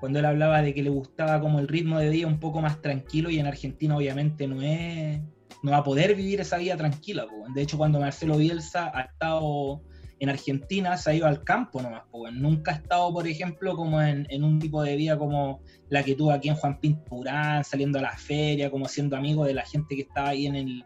[0.00, 2.80] cuando él hablaba de que le gustaba como el ritmo de vida un poco más
[2.80, 5.20] tranquilo y en Argentina obviamente no es
[5.62, 7.26] no va a poder vivir esa vida tranquila.
[7.26, 7.46] po.
[7.54, 9.80] De hecho, cuando Marcelo Bielsa ha estado
[10.20, 12.02] en Argentina, se ha ido al campo nomás.
[12.10, 12.30] po.
[12.30, 16.14] Nunca ha estado, por ejemplo, como en, en un tipo de vida como la que
[16.16, 19.96] tuvo aquí en Juan Pinturán, saliendo a la feria, como siendo amigo de la gente
[19.96, 20.84] que estaba ahí en el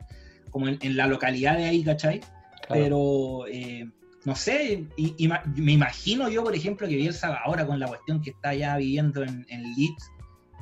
[0.51, 2.21] como en, en la localidad de ahí, ¿cachai?
[2.21, 2.83] Claro.
[2.83, 3.89] Pero eh,
[4.25, 8.31] no sé, y- me imagino yo, por ejemplo, que Bielsa ahora con la cuestión que
[8.31, 10.11] está ya viviendo en, en Leeds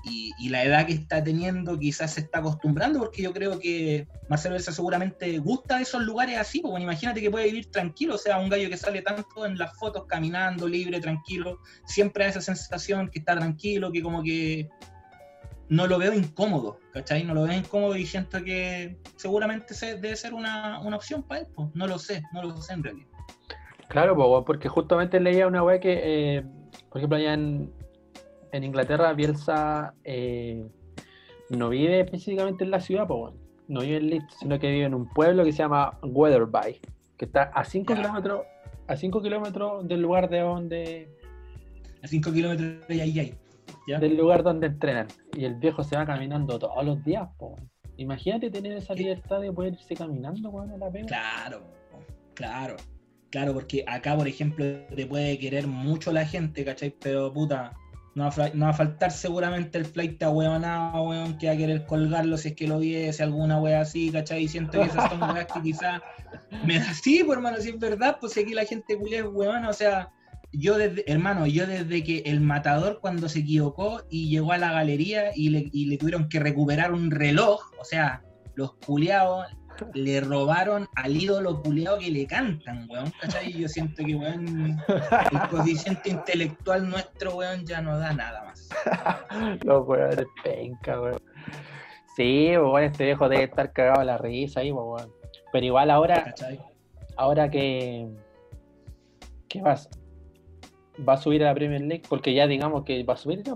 [0.04, 4.06] y, y la edad que está teniendo, quizás se está acostumbrando, porque yo creo que
[4.28, 8.18] Marcelo Bielsa seguramente gusta de esos lugares así, porque imagínate que puede vivir tranquilo, o
[8.18, 12.40] sea, un gallo que sale tanto en las fotos caminando, libre, tranquilo, siempre da esa
[12.40, 14.68] sensación que está tranquilo, que como que
[15.68, 17.24] no lo veo incómodo, ¿cachai?
[17.24, 21.40] No lo veo incómodo y siento que seguramente se- debe ser una, una opción para
[21.40, 21.68] él, pues.
[21.74, 23.06] no lo sé, no lo sé en realidad.
[23.88, 26.00] Claro, porque justamente leía una wea que,
[26.38, 26.44] eh,
[26.88, 27.72] por ejemplo, allá en,
[28.52, 30.66] en Inglaterra, Bielsa eh,
[31.50, 33.32] no vive específicamente en la ciudad, po,
[33.68, 36.80] no vive en Leeds, sino que vive en un pueblo que se llama Weatherby,
[37.16, 38.00] que está a 5 Ya.
[38.02, 38.42] kilómetros
[38.88, 41.08] a 5 kilómetros del lugar de donde
[42.02, 43.34] A 5 kilómetros de ahí, ahí.
[43.86, 43.98] ¿Ya?
[43.98, 45.06] del lugar donde entrenan.
[45.34, 47.48] Y el viejo se va caminando todos los días, po.
[47.48, 47.70] weón.
[47.98, 51.06] Imagínate tener esa libertad de poder irse caminando, weón, a la pega.
[51.06, 51.62] Claro,
[52.34, 52.76] claro,
[53.30, 56.94] claro, porque acá, por ejemplo, te puede querer mucho la gente, ¿cachai?
[57.00, 57.72] Pero puta,
[58.14, 61.56] no va no va a faltar seguramente el flight a huevonado, weón, que va a
[61.56, 64.44] querer colgarlo si es que lo viese, alguna wea así, ¿cachai?
[64.44, 66.02] Y siento que esas son weas que quizás
[66.64, 69.24] me da así, pues hermano, si es verdad, pues si aquí la gente culé es
[69.24, 70.12] huevona, o sea.
[70.58, 74.72] Yo desde, hermano, yo desde que el matador cuando se equivocó y llegó a la
[74.72, 78.22] galería y le, y le tuvieron que recuperar un reloj, o sea,
[78.54, 79.46] los culiados
[79.92, 83.52] le robaron al ídolo culiado que le cantan, weón, ¿cachai?
[83.52, 88.68] Yo siento que, weón, el coeficiente intelectual nuestro, weón, ya no da nada más.
[89.64, 91.20] Los weones penca, weón.
[92.16, 95.12] Sí, pues, weón, este viejo debe estar cagado la risa ahí, pues, weón.
[95.52, 96.60] Pero igual ahora, ¿cachai?
[97.16, 98.08] ahora que,
[99.48, 99.88] que vas,
[101.06, 103.54] va a subir a la Premier League, porque ya digamos que va a subir ya.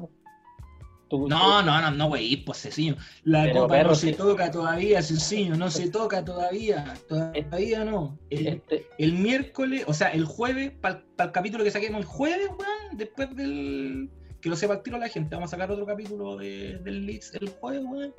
[1.09, 2.97] Tú- No, no, no, no, wey, pues Ceciño.
[3.25, 4.11] La Pero, copa perro, no sí.
[4.11, 8.17] se toca todavía, Ceciño, no se toca todavía, todavía no.
[8.31, 12.49] El, Este, el miércoles, o sea, el jueves, para el capítulo que saquemos el jueves,
[12.49, 14.09] weón, después del.
[14.41, 17.35] Que lo sepa el tiro la gente, vamos a sacar otro capítulo de- del Leeds
[17.35, 18.15] el jueves, weón.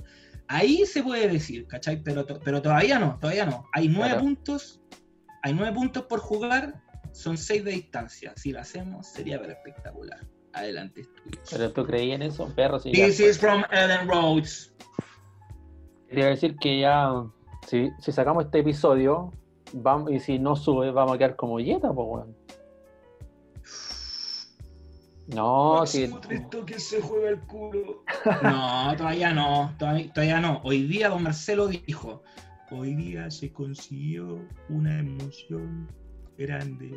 [0.47, 2.03] Ahí se puede decir, ¿cachai?
[2.03, 3.69] Pero, pero todavía no, todavía no.
[3.71, 4.21] Hay nueve Claro.
[4.21, 4.81] puntos,
[5.43, 8.33] hay nueve puntos por jugar, son seis de distancia.
[8.35, 10.19] Si lo hacemos, sería espectacular.
[10.53, 11.39] Adelante, Twitch.
[11.49, 12.91] pero tú creí en eso, perro, sí.
[12.91, 14.73] This ya, is from Ellen Rhodes.
[16.09, 17.23] Quería decir que ya,
[17.67, 19.31] si, si sacamos este episodio,
[19.71, 22.35] vamos, y si no sube, vamos a quedar como yeta, pues, weón.
[25.27, 28.03] No, si, Máximo que se juega el culo.
[28.43, 30.59] No, todavía no, todavía, todavía no.
[30.63, 32.23] Hoy día don Marcelo dijo,
[32.69, 35.87] hoy día se consiguió una emoción
[36.37, 36.91] grande,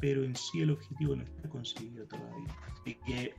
[0.00, 2.48] pero en sí el objetivo no está conseguido todavía.
[2.80, 3.34] Así que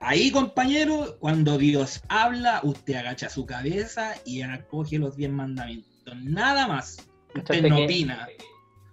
[0.00, 5.92] ahí, compañero, cuando Dios habla, usted agacha su cabeza y acoge los diez mandamientos.
[6.22, 6.98] Nada más.
[7.28, 8.28] Usted ¿Cachaste no que- opina.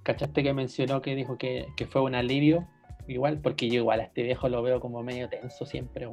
[0.04, 2.68] ¿Cachaste que mencionó que dijo que, que fue un alivio?
[3.08, 6.08] Igual, porque yo igual a este viejo lo veo como medio tenso siempre.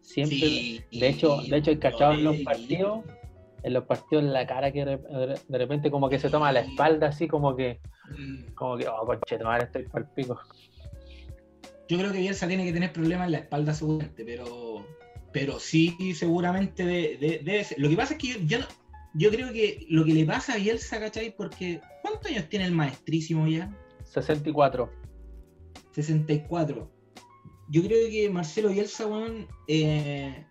[0.00, 0.36] Siempre.
[0.38, 3.04] Sí, de hecho, de hecho, he cachado en los partidos,
[3.62, 7.28] en los partidos la cara que de, repente como que se toma la espalda así
[7.28, 7.80] como que,
[8.18, 8.54] Mm.
[8.54, 10.38] como que, oh, conchetumare, estoy pa'l pico.
[11.88, 14.84] Yo creo que Bielsa tiene que tener problemas en la espalda seguramente, pero,
[15.32, 17.78] pero sí, seguramente de- de- debe ser.
[17.78, 18.66] Lo que pasa es que yo, yo, no-
[19.14, 21.34] yo creo que lo que le pasa a Bielsa, ¿cachai?
[21.36, 23.70] Porque ¿cuántos años tiene el maestrísimo ya?
[24.04, 24.90] 64.
[25.92, 26.90] 64.
[27.68, 30.44] Yo creo que Marcelo Bielsa, weón, eh,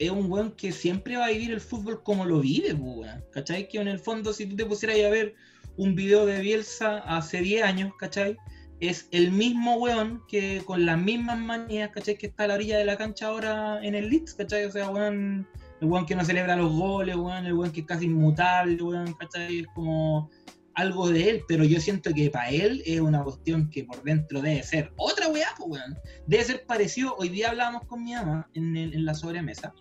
[0.00, 3.24] es un weón que siempre va a vivir el fútbol como lo vive, pues, weón.
[3.32, 3.68] ¿Cachai?
[3.68, 5.34] Que en el fondo, si tú te pusieras a ver
[5.76, 8.36] un video de Bielsa hace 10 años, ¿cachai?
[8.80, 12.16] Es el mismo weón que con las mismas manías, ¿cachai?
[12.16, 14.64] Que está a la orilla de la cancha ahora en el Leeds, ¿cachai?
[14.64, 15.46] O sea, weón,
[15.82, 19.12] el weón que no celebra los goles, weón, el weón que es casi inmutable, weón,
[19.12, 19.60] ¿cachai?
[19.60, 20.30] Es como
[20.74, 24.40] algo de él, pero yo siento que para él es una cuestión que por dentro
[24.40, 25.98] debe ser otra weá, pues, weón.
[26.26, 27.14] Debe ser parecido.
[27.18, 29.74] Hoy día hablábamos con mi el- en la sobremesa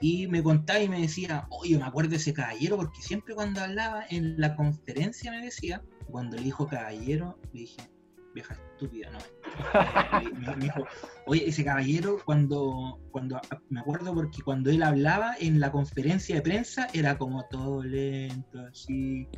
[0.00, 3.60] y me contaba y me decía, oye, me acuerdo de ese caballero porque siempre cuando
[3.60, 7.82] hablaba en la conferencia me decía, cuando le dijo caballero, le dije,
[8.34, 9.18] vieja estúpida, no.
[10.40, 10.84] Me, me- dijo,
[11.26, 16.42] oye, ese caballero cuando, cuando, me acuerdo porque cuando él hablaba en la conferencia de
[16.42, 19.28] prensa era como todo lento, así,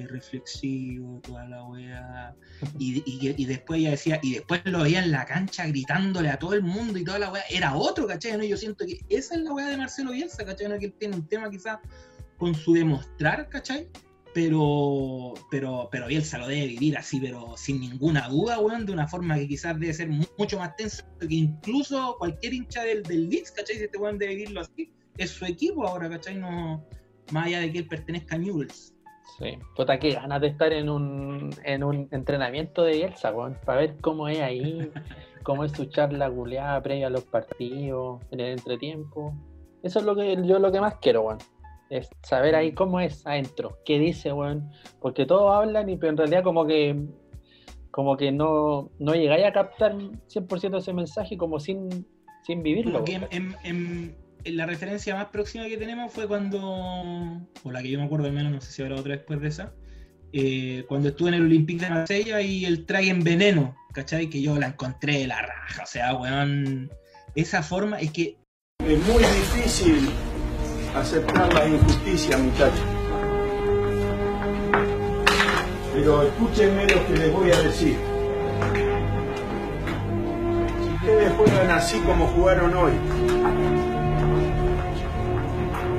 [0.00, 2.34] que reflexivo, toda la wea.
[2.78, 6.38] Y, y, y después ella decía, y después lo veía en la cancha gritándole a
[6.38, 7.44] todo el mundo y toda la wea.
[7.50, 8.36] Era otro, ¿cachai?
[8.36, 8.44] ¿no?
[8.44, 10.68] Yo siento que esa es la wea de Marcelo Bielsa, ¿cachai?
[10.68, 10.78] ¿no?
[10.78, 11.78] Que él tiene un tema quizás
[12.36, 13.88] con su demostrar, ¿cachai?
[14.34, 19.08] Pero, pero, pero Bielsa lo debe vivir así, pero sin ninguna duda, weón, de una
[19.08, 23.52] forma que quizás debe ser mucho más tensa que incluso cualquier hincha del, del Leeds,
[23.52, 23.76] ¿cachai?
[23.76, 26.36] Si este weón debe vivirlo así, es su equipo ahora, ¿cachai?
[26.36, 26.86] No,
[27.32, 28.95] más allá de que él pertenezca a Newells.
[29.26, 33.80] Sí, puta, qué ganas de estar en un, en un entrenamiento de Bielsa, weón, para
[33.80, 34.90] ver cómo es ahí,
[35.42, 39.34] cómo es su charla guleada previa a los partidos, en el entretiempo.
[39.82, 41.38] Eso es lo que yo lo que más quiero, weón.
[41.90, 44.70] Es saber ahí cómo es adentro, qué dice, weón.
[45.00, 46.96] Porque todos hablan y pero en realidad como que
[47.90, 52.06] como que no, no llegáis a captar 100% ese mensaje como sin,
[52.42, 52.92] sin vivirlo.
[52.94, 54.16] Como que en, en- en- en
[54.52, 58.32] la referencia más próxima que tenemos fue cuando, o la que yo me acuerdo al
[58.32, 59.72] menos, no sé si habrá otra después de esa,
[60.32, 64.28] eh, cuando estuve en el Olympique de Marsella y el traje en veneno, ¿cachai?
[64.28, 66.90] Que yo la encontré de la raja, o sea, weón,
[67.34, 68.36] esa forma es que
[68.84, 70.10] Es muy difícil
[70.94, 72.80] aceptar la injusticia, muchachos.
[75.92, 77.96] Pero escúchenme lo que les voy a decir.
[80.82, 82.92] Si ustedes juegan así como jugaron hoy,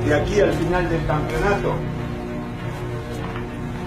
[0.08, 1.74] de aquí al final del campeonato,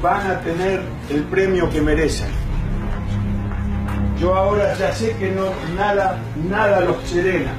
[0.03, 2.29] van a tener el premio que merecen.
[4.21, 7.53] Yo ahora ya sé que no, nada, nada los serena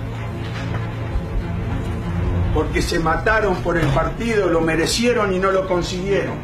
[2.53, 6.35] porque se mataron por el partido, lo merecieron y no lo consiguieron.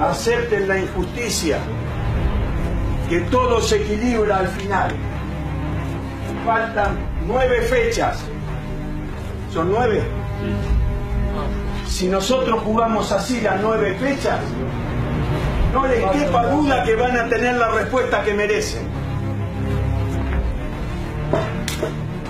[0.00, 1.58] Acepten la injusticia,
[3.08, 4.92] que todo se equilibra al final.
[6.44, 8.24] Faltan nueve fechas.
[9.54, 10.02] ¿Son nueve?
[11.86, 14.40] Si nosotros jugamos así las nueve fechas,
[15.72, 18.82] no les quepa duda que van a tener la respuesta que merecen.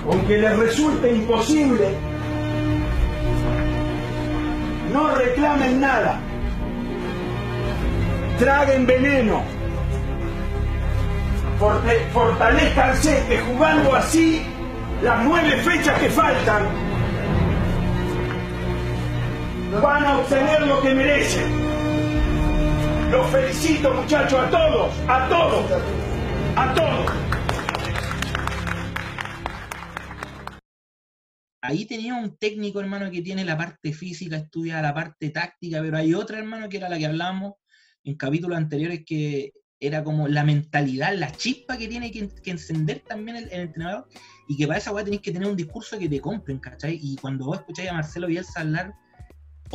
[0.07, 1.95] aunque les resulte imposible,
[4.93, 6.21] no reclamen nada,
[8.39, 9.43] traguen veneno,
[12.13, 14.43] fortalezcanse que jugando así
[15.03, 16.84] las nueve fechas que faltan
[19.83, 21.65] van a obtener lo que merecen.
[23.11, 25.83] Los felicito muchachos a todos, a todos,
[26.57, 27.25] a todos.
[31.65, 35.97] ahí tenía un técnico, hermano, que tiene la parte física, estudia la parte táctica, pero
[35.97, 37.55] hay otra, hermano, que era la que hablamos
[38.05, 43.01] en capítulos anteriores, que era como la mentalidad, la chispa que tiene que, que encender
[43.01, 44.07] también el, el entrenador,
[44.47, 46.99] y que para esa weá tenéis que tener un discurso que te compren, ¿cachai?
[47.03, 48.95] Y cuando vos escucháis a Marcelo Bielsa hablar,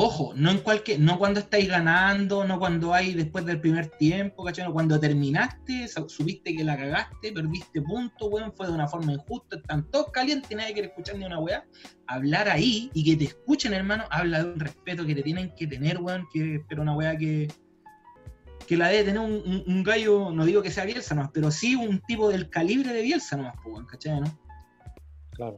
[0.01, 4.45] ojo, no en cualquier, no cuando estáis ganando, no cuando hay después del primer tiempo,
[4.45, 4.63] ¿cachai?
[4.63, 9.57] No, cuando terminaste, supiste que la cagaste, perdiste punto, weón, fue de una forma injusta,
[9.57, 11.65] están todos calientes, nadie quiere escuchar ni una weá.
[12.07, 15.67] Hablar ahí y que te escuchen, hermano, habla de un respeto que te tienen que
[15.67, 17.49] tener, weón, que pero una weá que
[18.67, 21.99] que la debe tener un, gallo, no digo que sea Bielsa nomás, pero sí un
[22.01, 23.55] tipo del calibre de Bielsa nomás,
[23.89, 24.21] ¿cachai?
[24.21, 24.27] ¿no?
[25.31, 25.57] Claro.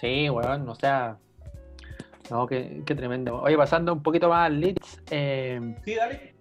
[0.00, 1.18] Sí, weón, o sea.
[2.30, 3.40] No, qué, qué tremendo.
[3.42, 6.34] Oye, pasando un poquito más al Leeds, eh, Sí, dale.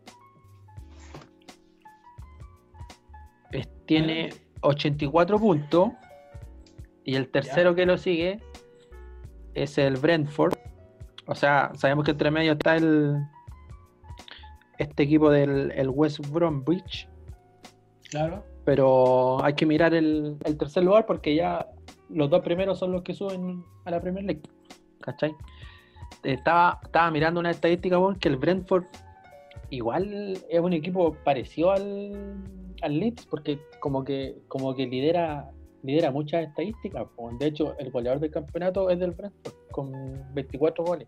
[3.51, 4.29] es- tiene
[4.61, 5.89] 84 puntos
[7.03, 8.39] y el tercero que lo sigue
[9.53, 10.53] es el Brentford.
[11.25, 13.17] O sea, sabemos que entre medio está el
[14.77, 17.07] este equipo del el West Bromwich,
[18.09, 18.43] Claro.
[18.65, 21.67] pero hay que mirar el, el tercer lugar porque ya
[22.09, 24.41] los dos primeros son los que suben a la Premier League.
[25.01, 25.35] ¿Cachai?
[26.23, 28.85] Estaba, estaba mirando una estadística, weón, que el Brentford
[29.69, 32.35] igual es un equipo parecido al,
[32.81, 35.49] al Leeds, porque como que, como que lidera,
[35.83, 37.07] lidera muchas estadísticas.
[37.17, 37.37] weón.
[37.39, 39.91] De hecho, el goleador del campeonato es del Brentford, con
[40.33, 41.07] 24 goles.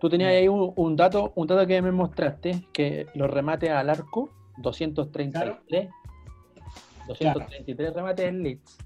[0.00, 3.88] Tú tenías ahí un, un dato, un dato que me mostraste, que los remates al
[3.88, 5.88] arco, 233.
[7.06, 8.78] 233 remates en Leeds.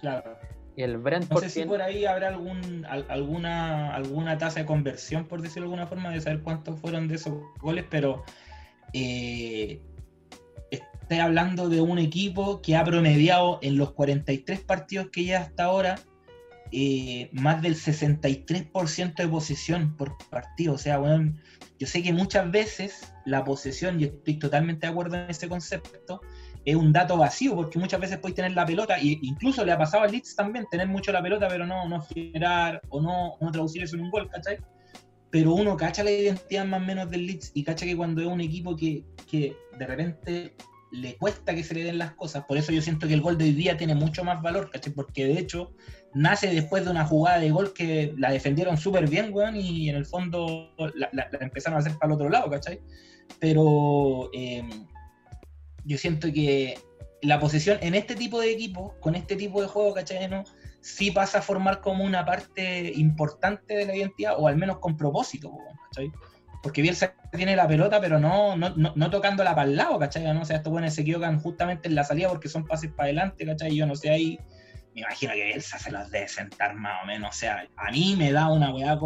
[0.00, 0.36] Claro.
[0.76, 4.66] Y el No sé si tiene- por ahí habrá algún, al- alguna, alguna tasa de
[4.66, 8.22] conversión, por decirlo de alguna forma, de saber cuántos fueron de esos goles, pero
[8.92, 9.80] eh,
[10.70, 15.64] estoy hablando de un equipo que ha promediado en los 43 partidos que ya hasta
[15.64, 15.98] ahora
[16.72, 20.74] eh, más del 63% de posición por partido.
[20.74, 21.38] O sea, weón,
[21.78, 26.20] yo sé que muchas veces la posesión, y estoy totalmente de acuerdo en ese concepto,
[26.66, 29.78] es un dato vacío, porque muchas veces podéis tener la pelota, e incluso le ha
[29.78, 33.50] pasado al Leeds también, tener mucho la pelota, pero no, no generar o no, no
[33.52, 34.58] traducir eso en un gol, ¿cachai?
[35.30, 38.26] Pero uno cacha la identidad más o menos del Leeds y cacha que cuando es
[38.26, 40.54] un equipo que, que de repente
[40.92, 43.38] le cuesta que se le den las cosas, por eso yo siento que el gol
[43.38, 44.92] de hoy día tiene mucho más valor, ¿cachai?
[44.92, 45.72] Porque de hecho
[46.14, 49.96] nace después de una jugada de gol que la defendieron súper bien, weón, y en
[49.96, 52.80] el fondo la, la- la empezaron a hacer para el otro lado, ¿cachai?
[53.40, 54.62] Pero eh,
[55.86, 56.78] yo siento que
[57.22, 60.28] la posesión en este tipo de equipos, con este tipo de juego, ¿cachai?
[60.80, 64.96] Sí pasa a formar como una parte importante de la identidad, o al menos con
[64.96, 65.52] propósito,
[65.86, 66.10] ¿cachai?
[66.62, 70.24] Porque Bielsa tiene la pelota, pero no, no, no, no tocándola para el lado, ¿cachai?
[70.34, 70.42] ¿no?
[70.42, 73.46] O sea, estos buenos se equivocan justamente en la salida porque son pases para adelante,
[73.46, 73.74] ¿cachai?
[73.74, 74.38] Yo no sé, ahí
[74.94, 77.30] me imagino que Bielsa se los debe sentar más o menos.
[77.30, 78.98] O sea, a mí me da una weá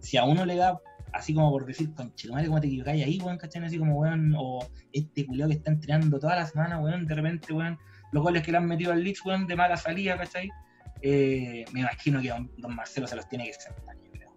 [0.00, 0.78] si a uno le da,
[1.16, 3.38] así como por decir, conchetumare, ¿cómo te equivocáis ahí, weón?
[3.38, 3.64] ¿cachai?
[3.64, 7.52] Así como, weón, o este culeo que está entrenando toda la semana, weón, de repente,
[7.52, 7.78] weón,
[8.12, 10.50] los goles que le han metido al Leeds, weón, de mala salida, ¿cachai?
[11.02, 14.30] Eh, me imagino que don, don Marcelo se los tiene que sentar, yo creo.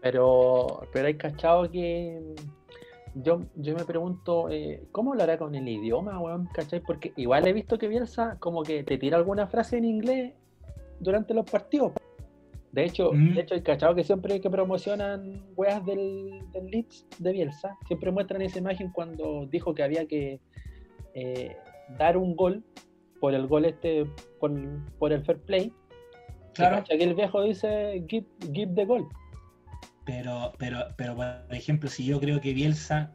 [0.00, 5.54] Pero, pero hay cachado que mm, yo, yo me pregunto, eh, ¿cómo lo hará con
[5.54, 6.48] el idioma, weón?
[6.54, 6.80] ¿Cachai?
[6.80, 10.34] Porque igual he visto que Bielsa como que te tira alguna frase en inglés
[11.00, 11.92] durante los partidos.
[12.72, 13.34] De hecho, Mm.
[13.34, 18.10] de hecho, hay cachado que siempre que promocionan weas del, del Leeds de Bielsa, siempre
[18.10, 20.40] muestran esa imagen cuando dijo que había que
[21.14, 21.54] eh,
[21.98, 22.64] dar un gol
[23.20, 24.06] por el gol este,
[24.40, 24.50] por,
[24.98, 25.72] por el fair play.
[26.54, 26.82] Claro.
[26.84, 29.06] Que el viejo dice give, give the goal.
[30.04, 33.14] Pero, pero, pero, por ejemplo, si yo creo que Bielsa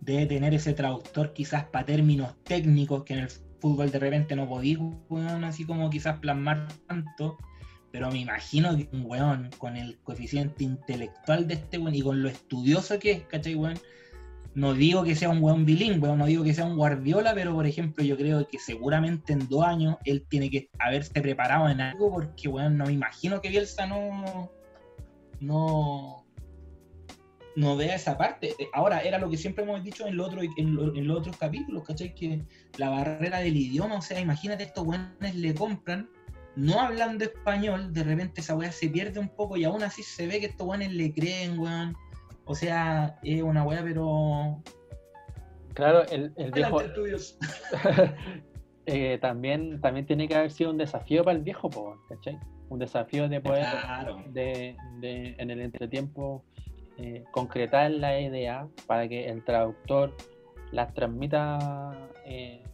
[0.00, 3.28] debe tener ese traductor quizás para términos técnicos que en el
[3.60, 4.78] fútbol de repente no podía,
[5.42, 7.36] así como quizás plasmar tanto,
[7.90, 12.22] pero me imagino que un weón con el coeficiente intelectual de este weón y con
[12.22, 13.78] lo estudioso que es, ¿cachai, weón?
[14.54, 17.66] No digo que sea un weón bilingüe, no digo que sea un guardiola, pero por
[17.66, 22.10] ejemplo yo creo que seguramente en dos años él tiene que haberse preparado en algo
[22.10, 24.50] porque, weón, no me imagino que Bielsa no...
[25.40, 26.24] no
[27.58, 28.54] no vea esa parte.
[28.72, 31.82] Ahora, era lo que siempre hemos dicho en, lo otro, en, en los otros capítulos,
[31.82, 32.14] ¿cachai?
[32.14, 32.44] Que
[32.76, 36.08] la barrera del idioma, o sea, imagínate, estos weones le compran,
[36.58, 40.26] no hablando español, de repente esa weá se pierde un poco y aún así se
[40.26, 41.96] ve que estos weones le creen, weón.
[42.44, 44.62] O sea, es una weá, pero...
[45.74, 46.80] Claro, el, el viejo
[48.86, 52.38] eh, también, también tiene que haber sido un desafío para el viejo, po, ¿cachai?
[52.68, 54.24] Un desafío de poder Claro.
[54.30, 56.44] de, de- en el entretiempo
[56.96, 60.16] eh, concretar la idea para que el traductor
[60.72, 62.64] las transmita eh,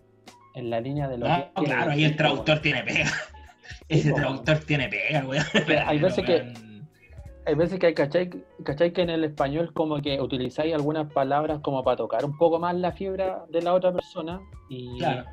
[0.55, 3.11] en la línea de lo No, que claro, ahí decir, el traductor tiene pega.
[3.89, 5.45] Ese traductor tiene pega, weón.
[5.87, 6.53] hay veces que-.
[7.47, 8.31] Hay veces que hay, ¿cachai?
[8.65, 8.93] ¿cachai?
[8.95, 12.75] Que en el español como que utilizáis algunas palabras como para tocar un poco más
[12.75, 15.29] la fibra de la otra persona y, Claro.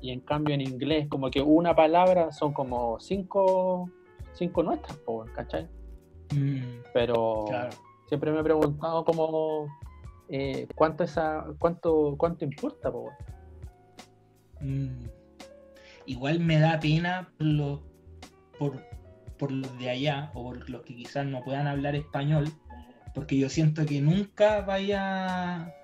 [0.00, 3.90] y en cambio en inglés como que una palabra son como cinco,
[4.34, 4.96] cinco nuestras,
[5.34, 5.66] ¿cachai?
[6.32, 7.70] Mm, Pero claro.
[8.06, 9.66] siempre me he preguntado como
[10.28, 13.10] eh, cuánto esa, cuánto, cuánto importa, po?
[14.60, 15.02] Mm.
[16.06, 17.80] Igual me da pena los,
[18.58, 18.82] por,
[19.38, 22.48] por los de allá, o por los que quizás no puedan hablar español,
[23.14, 25.74] porque yo siento que nunca vaya,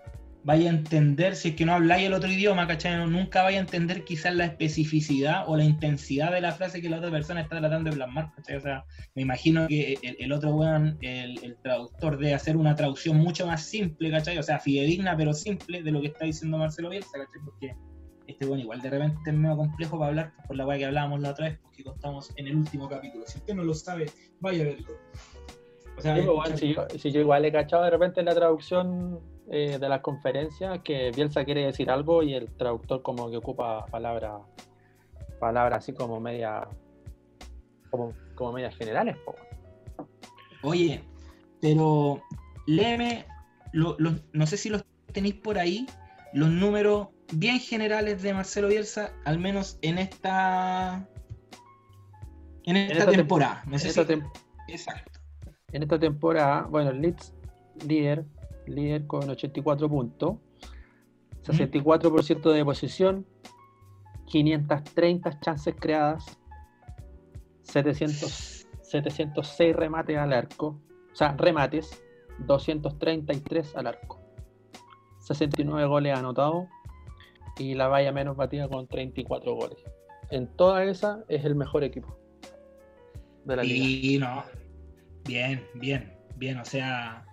[0.44, 3.08] vaya a entender, si es que no habláis el otro idioma, ¿cachai?
[3.08, 6.98] Nunca vaya a entender quizás la especificidad o la intensidad de la frase que la
[6.98, 8.32] otra persona está tratando de plasmar.
[8.54, 13.16] O sea, me imagino que el, otro weón, el, el traductor, debe hacer una traducción
[13.16, 14.37] mucho más simple, ¿cachai?
[14.37, 17.40] O sea, fidedigna, pero simple de lo que está diciendo Marcelo Bielsa, ¿cachai?
[17.44, 17.74] Porque
[18.26, 21.20] este bueno, igual de repente es medio complejo para hablar por la weá que hablábamos
[21.20, 23.24] la otra vez, porque contamos en el último capítulo.
[23.26, 24.87] Si usted no lo sabe, vaya a verlo.
[25.96, 28.20] O sea, Sí, pues, weón, escucha- si, yo, si yo igual he cachado de repente
[28.20, 33.02] en la traducción eh, de las conferencias que Bielsa quiere decir algo y el traductor
[33.02, 34.40] como que ocupa palabras
[35.38, 36.66] palabras así como media
[37.90, 39.35] como, como medias generales po.
[40.62, 41.03] Oye,
[41.61, 42.22] pero
[42.66, 43.26] léeme,
[43.72, 45.86] lo- lo- no sé si los tenéis por ahí,
[46.32, 51.07] los números bien generales de Marcelo Bielsa, al menos en esta
[52.64, 53.62] en esta, esta tem- temporada.
[53.66, 54.30] en, esta tem-
[54.68, 55.20] Exacto.
[55.72, 57.35] en esta temporada, bueno, el Leeds
[57.87, 58.24] líder,
[58.66, 60.37] líder con 84 puntos,
[61.45, 63.26] 64% de posesión,
[64.26, 66.39] 530 chances creadas,
[67.62, 70.80] 700, 706 remates al arco,
[71.12, 72.03] o sea, remates,
[72.47, 74.20] 233 al arco,
[75.20, 76.66] 69 goles anotados
[77.59, 79.78] y la valla menos batida con 34 goles.
[80.30, 82.16] En toda esa es el mejor equipo
[83.44, 83.84] de la liga.
[83.84, 84.44] Y no,
[85.24, 87.24] bien, bien, bien, o sea,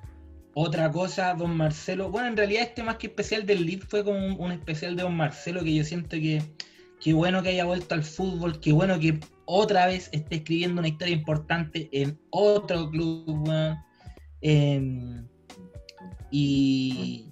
[0.53, 2.09] Otra cosa, don Marcelo.
[2.09, 5.03] Bueno, en realidad este más que especial del Lead fue como un, un especial de
[5.03, 6.41] don Marcelo que yo siento que
[6.99, 10.89] qué bueno que haya vuelto al fútbol, qué bueno que otra vez esté escribiendo una
[10.89, 13.49] historia importante en otro club.
[14.41, 15.27] Em,
[16.31, 17.28] y,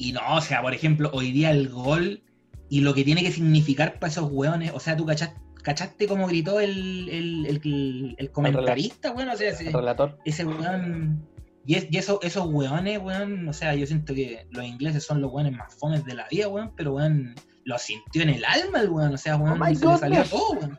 [0.00, 2.22] y no, o sea, por ejemplo, hoy día el gol
[2.68, 6.26] y lo que tiene que significar para esos weones, o sea, tú cachas- cachaste cómo
[6.26, 10.18] gritó el, el, el- el comentarista, weón, o sea, ese, El relator.
[10.24, 11.26] ese weón.
[11.66, 15.20] Y, es- y eso, esos weones, weón, o sea, yo siento que los ingleses son
[15.20, 17.34] los weones más fomes de la vida, weón, pero weón,
[17.64, 20.52] lo sintió en el alma el weón, o sea, weón, Oh se le salió todo,
[20.52, 20.78] weón.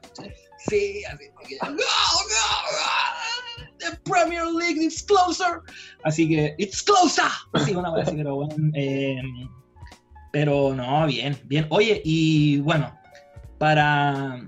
[0.67, 1.77] Sí, así que, no, no,
[3.81, 5.61] the Premier League is closer.
[6.03, 7.25] Así que, it's closer.
[7.65, 9.21] Sí, una vez pero weón, eh,
[10.31, 11.67] pero no, bien, bien.
[11.69, 12.97] Oye, y bueno,
[13.57, 14.47] para,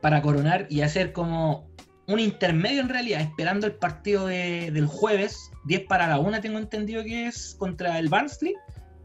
[0.00, 1.68] para coronar y hacer como
[2.08, 6.58] un intermedio en realidad, esperando el partido de- del jueves, 10 para la 1 tengo
[6.58, 8.54] entendido que es contra el Barnsley,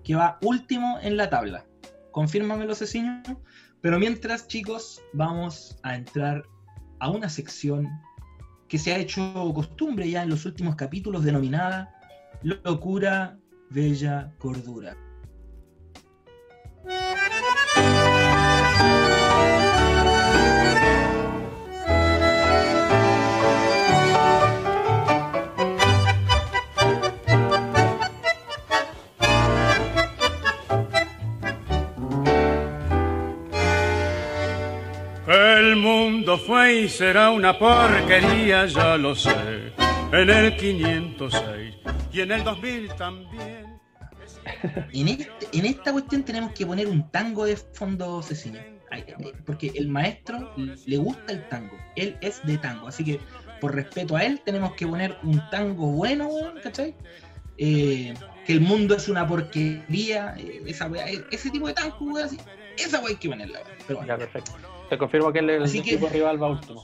[0.04, 1.66] que va último en la tabla.
[2.12, 3.22] Confírmamelo, Ceciño.
[3.82, 6.44] Pero mientras, chicos, vamos a entrar
[7.00, 7.88] a una sección
[8.68, 11.94] que se ha hecho costumbre ya en los últimos capítulos, denominada
[12.44, 13.38] Locura,
[13.70, 14.96] Bella Cordura.
[36.72, 39.74] Y será una porquería, ya lo sé.
[40.12, 41.76] En el 506
[42.14, 43.80] y en el 2000 también.
[44.94, 48.66] En, este- en esta cuestión tenemos que poner un tango de fondo, Cecilia.
[48.90, 49.04] Ay,
[49.46, 50.54] Porque el maestro
[50.86, 51.78] le gusta el tango.
[51.98, 52.88] Él es de tango.
[52.88, 53.20] Así que,
[53.60, 56.30] por respeto a él, tenemos que poner un tango bueno,
[56.64, 56.96] ¿cachai?
[57.58, 58.14] Eh,
[58.46, 60.36] que el mundo es una porquería.
[60.38, 62.38] eh, esa weá, eh, ese tipo de tango, weón, así.
[62.78, 63.60] Esa weá hay que ponerla.
[63.86, 64.14] Pero bueno.
[64.14, 64.54] Ya, perfecto.
[64.90, 66.84] Te confirmo que el, el Así que- equipo rival va último.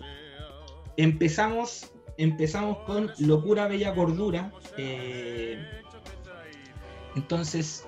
[0.98, 4.52] empezamos, empezamos con Locura Bella Cordura.
[4.78, 5.58] eh,
[7.16, 7.86] entonces,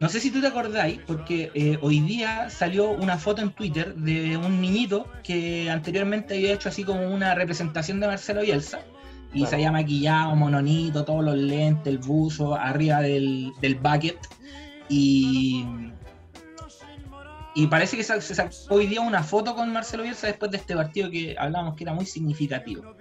[0.00, 3.94] no sé si tú te acordáis, porque eh, hoy día salió una foto en Twitter
[3.94, 8.80] de un niñito que anteriormente había hecho así como una representación de Marcelo Bielsa.
[9.32, 9.50] Y Claro.
[9.50, 14.18] se había maquillado, mononito, todos los lentes, el buzo, arriba del, del bucket.
[14.88, 15.64] Y,
[17.54, 20.74] y parece que se sacó hoy día una foto con Marcelo Bielsa después de este
[20.74, 22.96] partido que hablábamos que era muy significativo.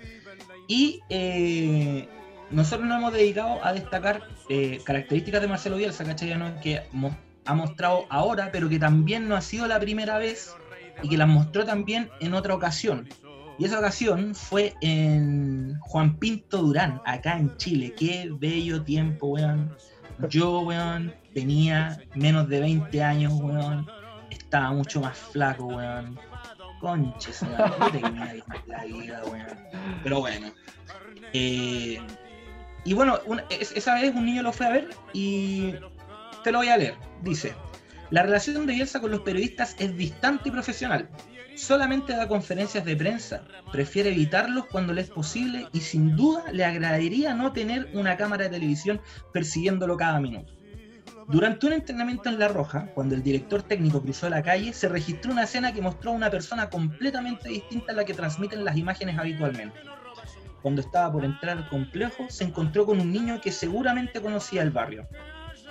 [0.67, 2.07] Y eh,
[2.51, 6.35] nosotros nos hemos dedicado a destacar eh, características de Marcelo Bielsa, ¿cachai?
[6.61, 6.83] Que
[7.45, 10.55] ha mostrado ahora, pero que también no ha sido la primera vez
[11.01, 13.09] y que las mostró también en otra ocasión.
[13.57, 17.93] Y esa ocasión fue en Juan Pinto Durán, acá en Chile.
[17.97, 19.75] Qué bello tiempo, weón.
[20.29, 23.87] Yo, weón, tenía menos de 20 años, weón.
[24.53, 26.19] Estaba mucho más flaco, weón.
[26.79, 28.43] Conches, weón.
[28.67, 29.47] La vida, weón.
[30.03, 30.51] Pero bueno.
[31.33, 31.99] Eh,
[32.85, 35.73] y bueno, esa vez un niño lo fue a ver y
[36.43, 36.93] te lo voy a leer.
[37.23, 37.55] Dice,
[38.11, 41.09] la relación de Bielsa con los periodistas es distante y profesional.
[41.55, 43.47] Solamente da conferencias de prensa.
[43.71, 48.43] Prefiere evitarlos cuando le es posible y sin duda le agradaría no tener una cámara
[48.43, 49.01] de televisión
[49.31, 50.53] persiguiéndolo cada minuto.
[51.27, 55.31] Durante un entrenamiento en La Roja, cuando el director técnico cruzó la calle, se registró
[55.31, 59.17] una escena que mostró a una persona completamente distinta a la que transmiten las imágenes
[59.17, 59.77] habitualmente.
[60.61, 64.71] Cuando estaba por entrar al complejo, se encontró con un niño que seguramente conocía el
[64.71, 65.07] barrio.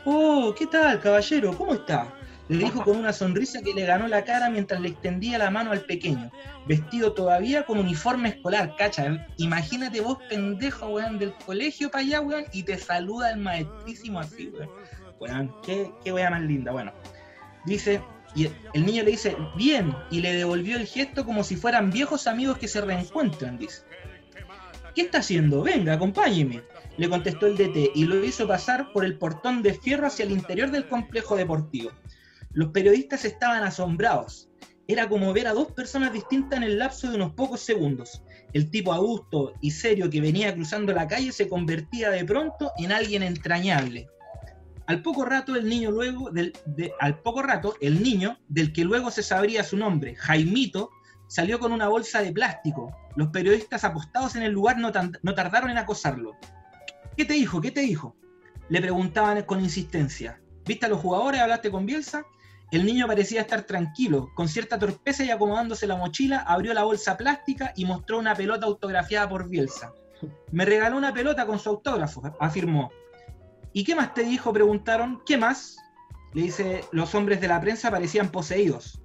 [0.05, 1.57] Oh, ¿qué tal, caballero?
[1.57, 2.13] ¿Cómo está?
[2.49, 5.71] Le dijo con una sonrisa que le ganó la cara mientras le extendía la mano
[5.71, 6.31] al pequeño,
[6.67, 9.27] vestido todavía con uniforme escolar, cacha.
[9.37, 14.49] Imagínate vos, pendejo, weón, del colegio para allá, weón, y te saluda el maestrísimo así,
[14.49, 14.69] weón.
[15.65, 16.93] Qué, qué más linda, bueno.
[17.65, 18.03] Dice,
[18.35, 22.27] y el- niño le dice, bien, y le devolvió el gesto como si fueran viejos
[22.27, 23.83] amigos que se reencuentran, dice.
[24.95, 25.63] ¿Qué está haciendo?
[25.63, 26.63] Venga, acompáñeme.
[26.99, 30.33] Le contestó el DT y lo hizo pasar por el portón de fierro hacia el
[30.33, 31.91] interior del complejo deportivo.
[32.53, 34.51] Los periodistas estaban asombrados.
[34.87, 38.23] Era como ver a dos personas distintas en el lapso de unos pocos segundos.
[38.53, 42.93] El tipo adusto y serio que venía cruzando la calle se convertía de pronto en
[42.93, 44.09] alguien entrañable.
[44.87, 48.85] Al poco rato el niño luego del, de- al poco rato el niño del que
[48.85, 50.91] luego se sabría su nombre, Jaimito,
[51.29, 52.95] salió con una bolsa de plástico.
[53.17, 56.33] Los periodistas apostados en el lugar no, tan- no tardaron en acosarlo.
[57.17, 57.61] ¿Qué te dijo?
[57.61, 58.17] ¿Qué te dijo?
[58.69, 60.41] Le preguntaban con insistencia.
[60.65, 61.41] ¿Viste a los jugadores?
[61.41, 62.25] ¿Hablaste con Bielsa?
[62.71, 67.19] El niño parecía estar tranquilo, con cierta torpeza y acomodándose la mochila, abrió la bolsa
[67.19, 69.93] plástica y mostró una pelota autografiada por Bielsa.
[70.53, 72.91] Me regaló una pelota con su autógrafo, afirmó.
[73.73, 74.53] ¿Y qué más te dijo?
[74.53, 75.23] Preguntaron.
[75.27, 75.77] ¿Qué más?
[76.35, 79.03] Le dice, los hombres de la prensa parecían poseídos.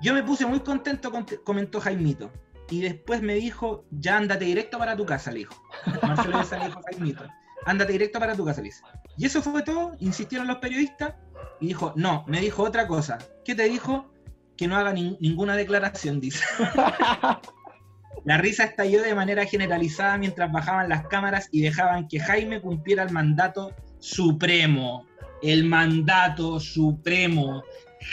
[0.00, 2.30] Yo me puse muy contento, cont- comentó Jaimito.
[2.70, 5.54] Y después me dijo, ya ándate directo para tu casa, le dijo.
[6.02, 7.24] Marcelo Bielsa le dijo Jaimito.
[7.66, 8.82] Ándate directo para tu casa, le dice.
[9.16, 11.14] Y eso fue todo, insistieron los periodistas.
[11.60, 13.18] Y dijo, no, me dijo otra cosa.
[13.44, 14.10] ¿Qué te dijo?
[14.56, 16.44] Que no haga nin- ninguna declaración, dice.
[18.24, 23.02] La risa estalló de manera generalizada mientras bajaban las cámaras y dejaban que Jaime cumpliera
[23.02, 23.74] el mandato
[24.04, 25.06] supremo.
[25.42, 27.62] El mandato supremo.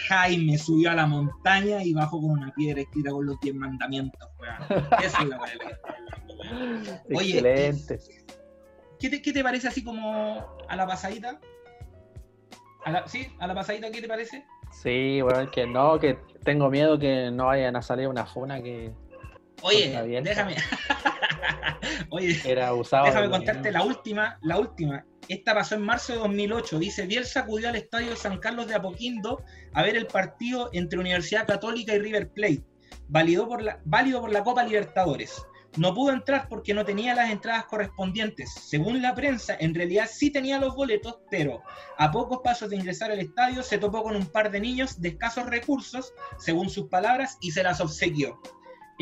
[0.07, 4.29] Jaime subió a la montaña y bajó con una piedra escrita con los diez mandamientos.
[4.39, 4.85] weón.
[5.03, 7.15] Esa es la weá que.
[7.15, 7.99] Oye, Excelente.
[8.99, 11.39] ¿Qué te, qué te parece así como a la pasadita?
[12.85, 13.27] ¿A la- ¿Sí?
[13.39, 14.45] ¿A la pasadita qué te parece?
[14.71, 18.93] Sí, bueno, que no, que tengo miedo que no vayan a salir una funa que
[19.63, 20.55] Oye, déjame.
[22.09, 22.71] Oye, era.
[22.71, 25.05] Déjame contarte la última, la última.
[25.31, 26.77] Esta pasó en marzo de 2008.
[26.77, 31.47] Dice, Bielsa acudió al estadio San Carlos de Apoquindo a ver el partido entre Universidad
[31.47, 32.65] Católica y River Plate,
[33.07, 35.41] válido por la, válido por la Copa Libertadores.
[35.77, 38.53] No pudo entrar porque no tenía las entradas correspondientes.
[38.53, 41.63] Según la prensa, en realidad sí tenía los boletos, pero
[41.97, 45.09] a pocos pasos de ingresar al estadio se topó con un par de niños de
[45.09, 48.37] escasos recursos, según sus palabras, y se las obsequió.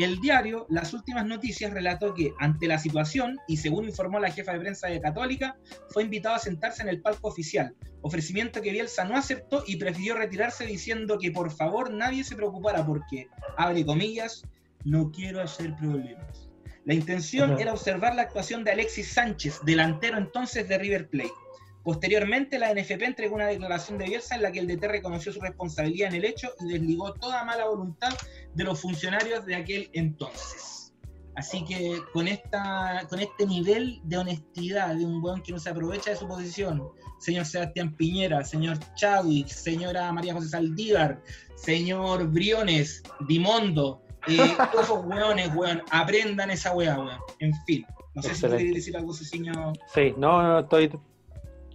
[0.00, 4.54] El diario Las Últimas Noticias relató que, ante la situación, y según informó la jefa
[4.54, 5.58] de prensa de Católica,
[5.90, 10.16] fue invitado a sentarse en el palco oficial, ofrecimiento que Bielsa no aceptó y prefirió
[10.16, 13.28] retirarse diciendo que por favor nadie se preocupara porque,
[13.58, 14.42] abre comillas,
[14.86, 16.48] no quiero hacer problemas.
[16.86, 21.34] La intención era observar la actuación de Alexis Sánchez, delantero entonces de River Plate.
[21.82, 25.40] Posteriormente, la NFP entregó una declaración de Bielsa en la que el DT reconoció su
[25.40, 28.12] responsabilidad en el hecho y desligó toda mala voluntad
[28.54, 30.92] de los funcionarios de aquel entonces.
[31.36, 35.70] Así que con, esta, con este nivel de honestidad de un buen que no se
[35.70, 41.22] aprovecha de su posición, señor Sebastián Piñera, señor Chadwick, señora María José Saldívar,
[41.54, 44.36] señor Briones, Dimondo, eh,
[44.72, 47.20] todos esos weones, weón, aprendan esa weá, weón.
[47.38, 49.72] En fin, no sé si decir algo, Ceciño.
[49.94, 50.90] Sí, no, no, estoy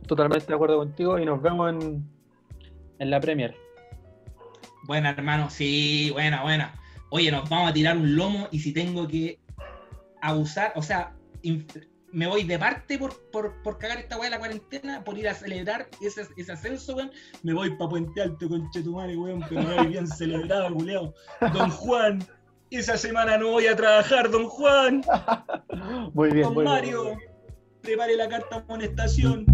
[0.08, 2.08] totalmente de acuerdo contigo y nos vemos en,
[3.00, 3.56] en la Premier.
[4.84, 6.80] Buena, hermano, sí, buena, buena.
[7.10, 9.40] Oye, nos vamos a tirar un lomo y si tengo que
[10.22, 11.14] abusar, o sea,
[12.12, 15.28] me voy de parte por, por, por cagar esta weá de la cuarentena, por ir
[15.28, 17.12] a celebrar ese, ese ascenso, weón.
[17.44, 21.14] Me voy pa' Puente Alto, conchetumare, weón, pero me voy bien celebrado, culeado.
[21.54, 22.26] Don Juan,
[22.70, 25.04] esa semana no voy a trabajar, don Juan.
[26.14, 27.20] Muy bien, Don muy Mario, bien.
[27.82, 29.46] prepare la carta de amonestación.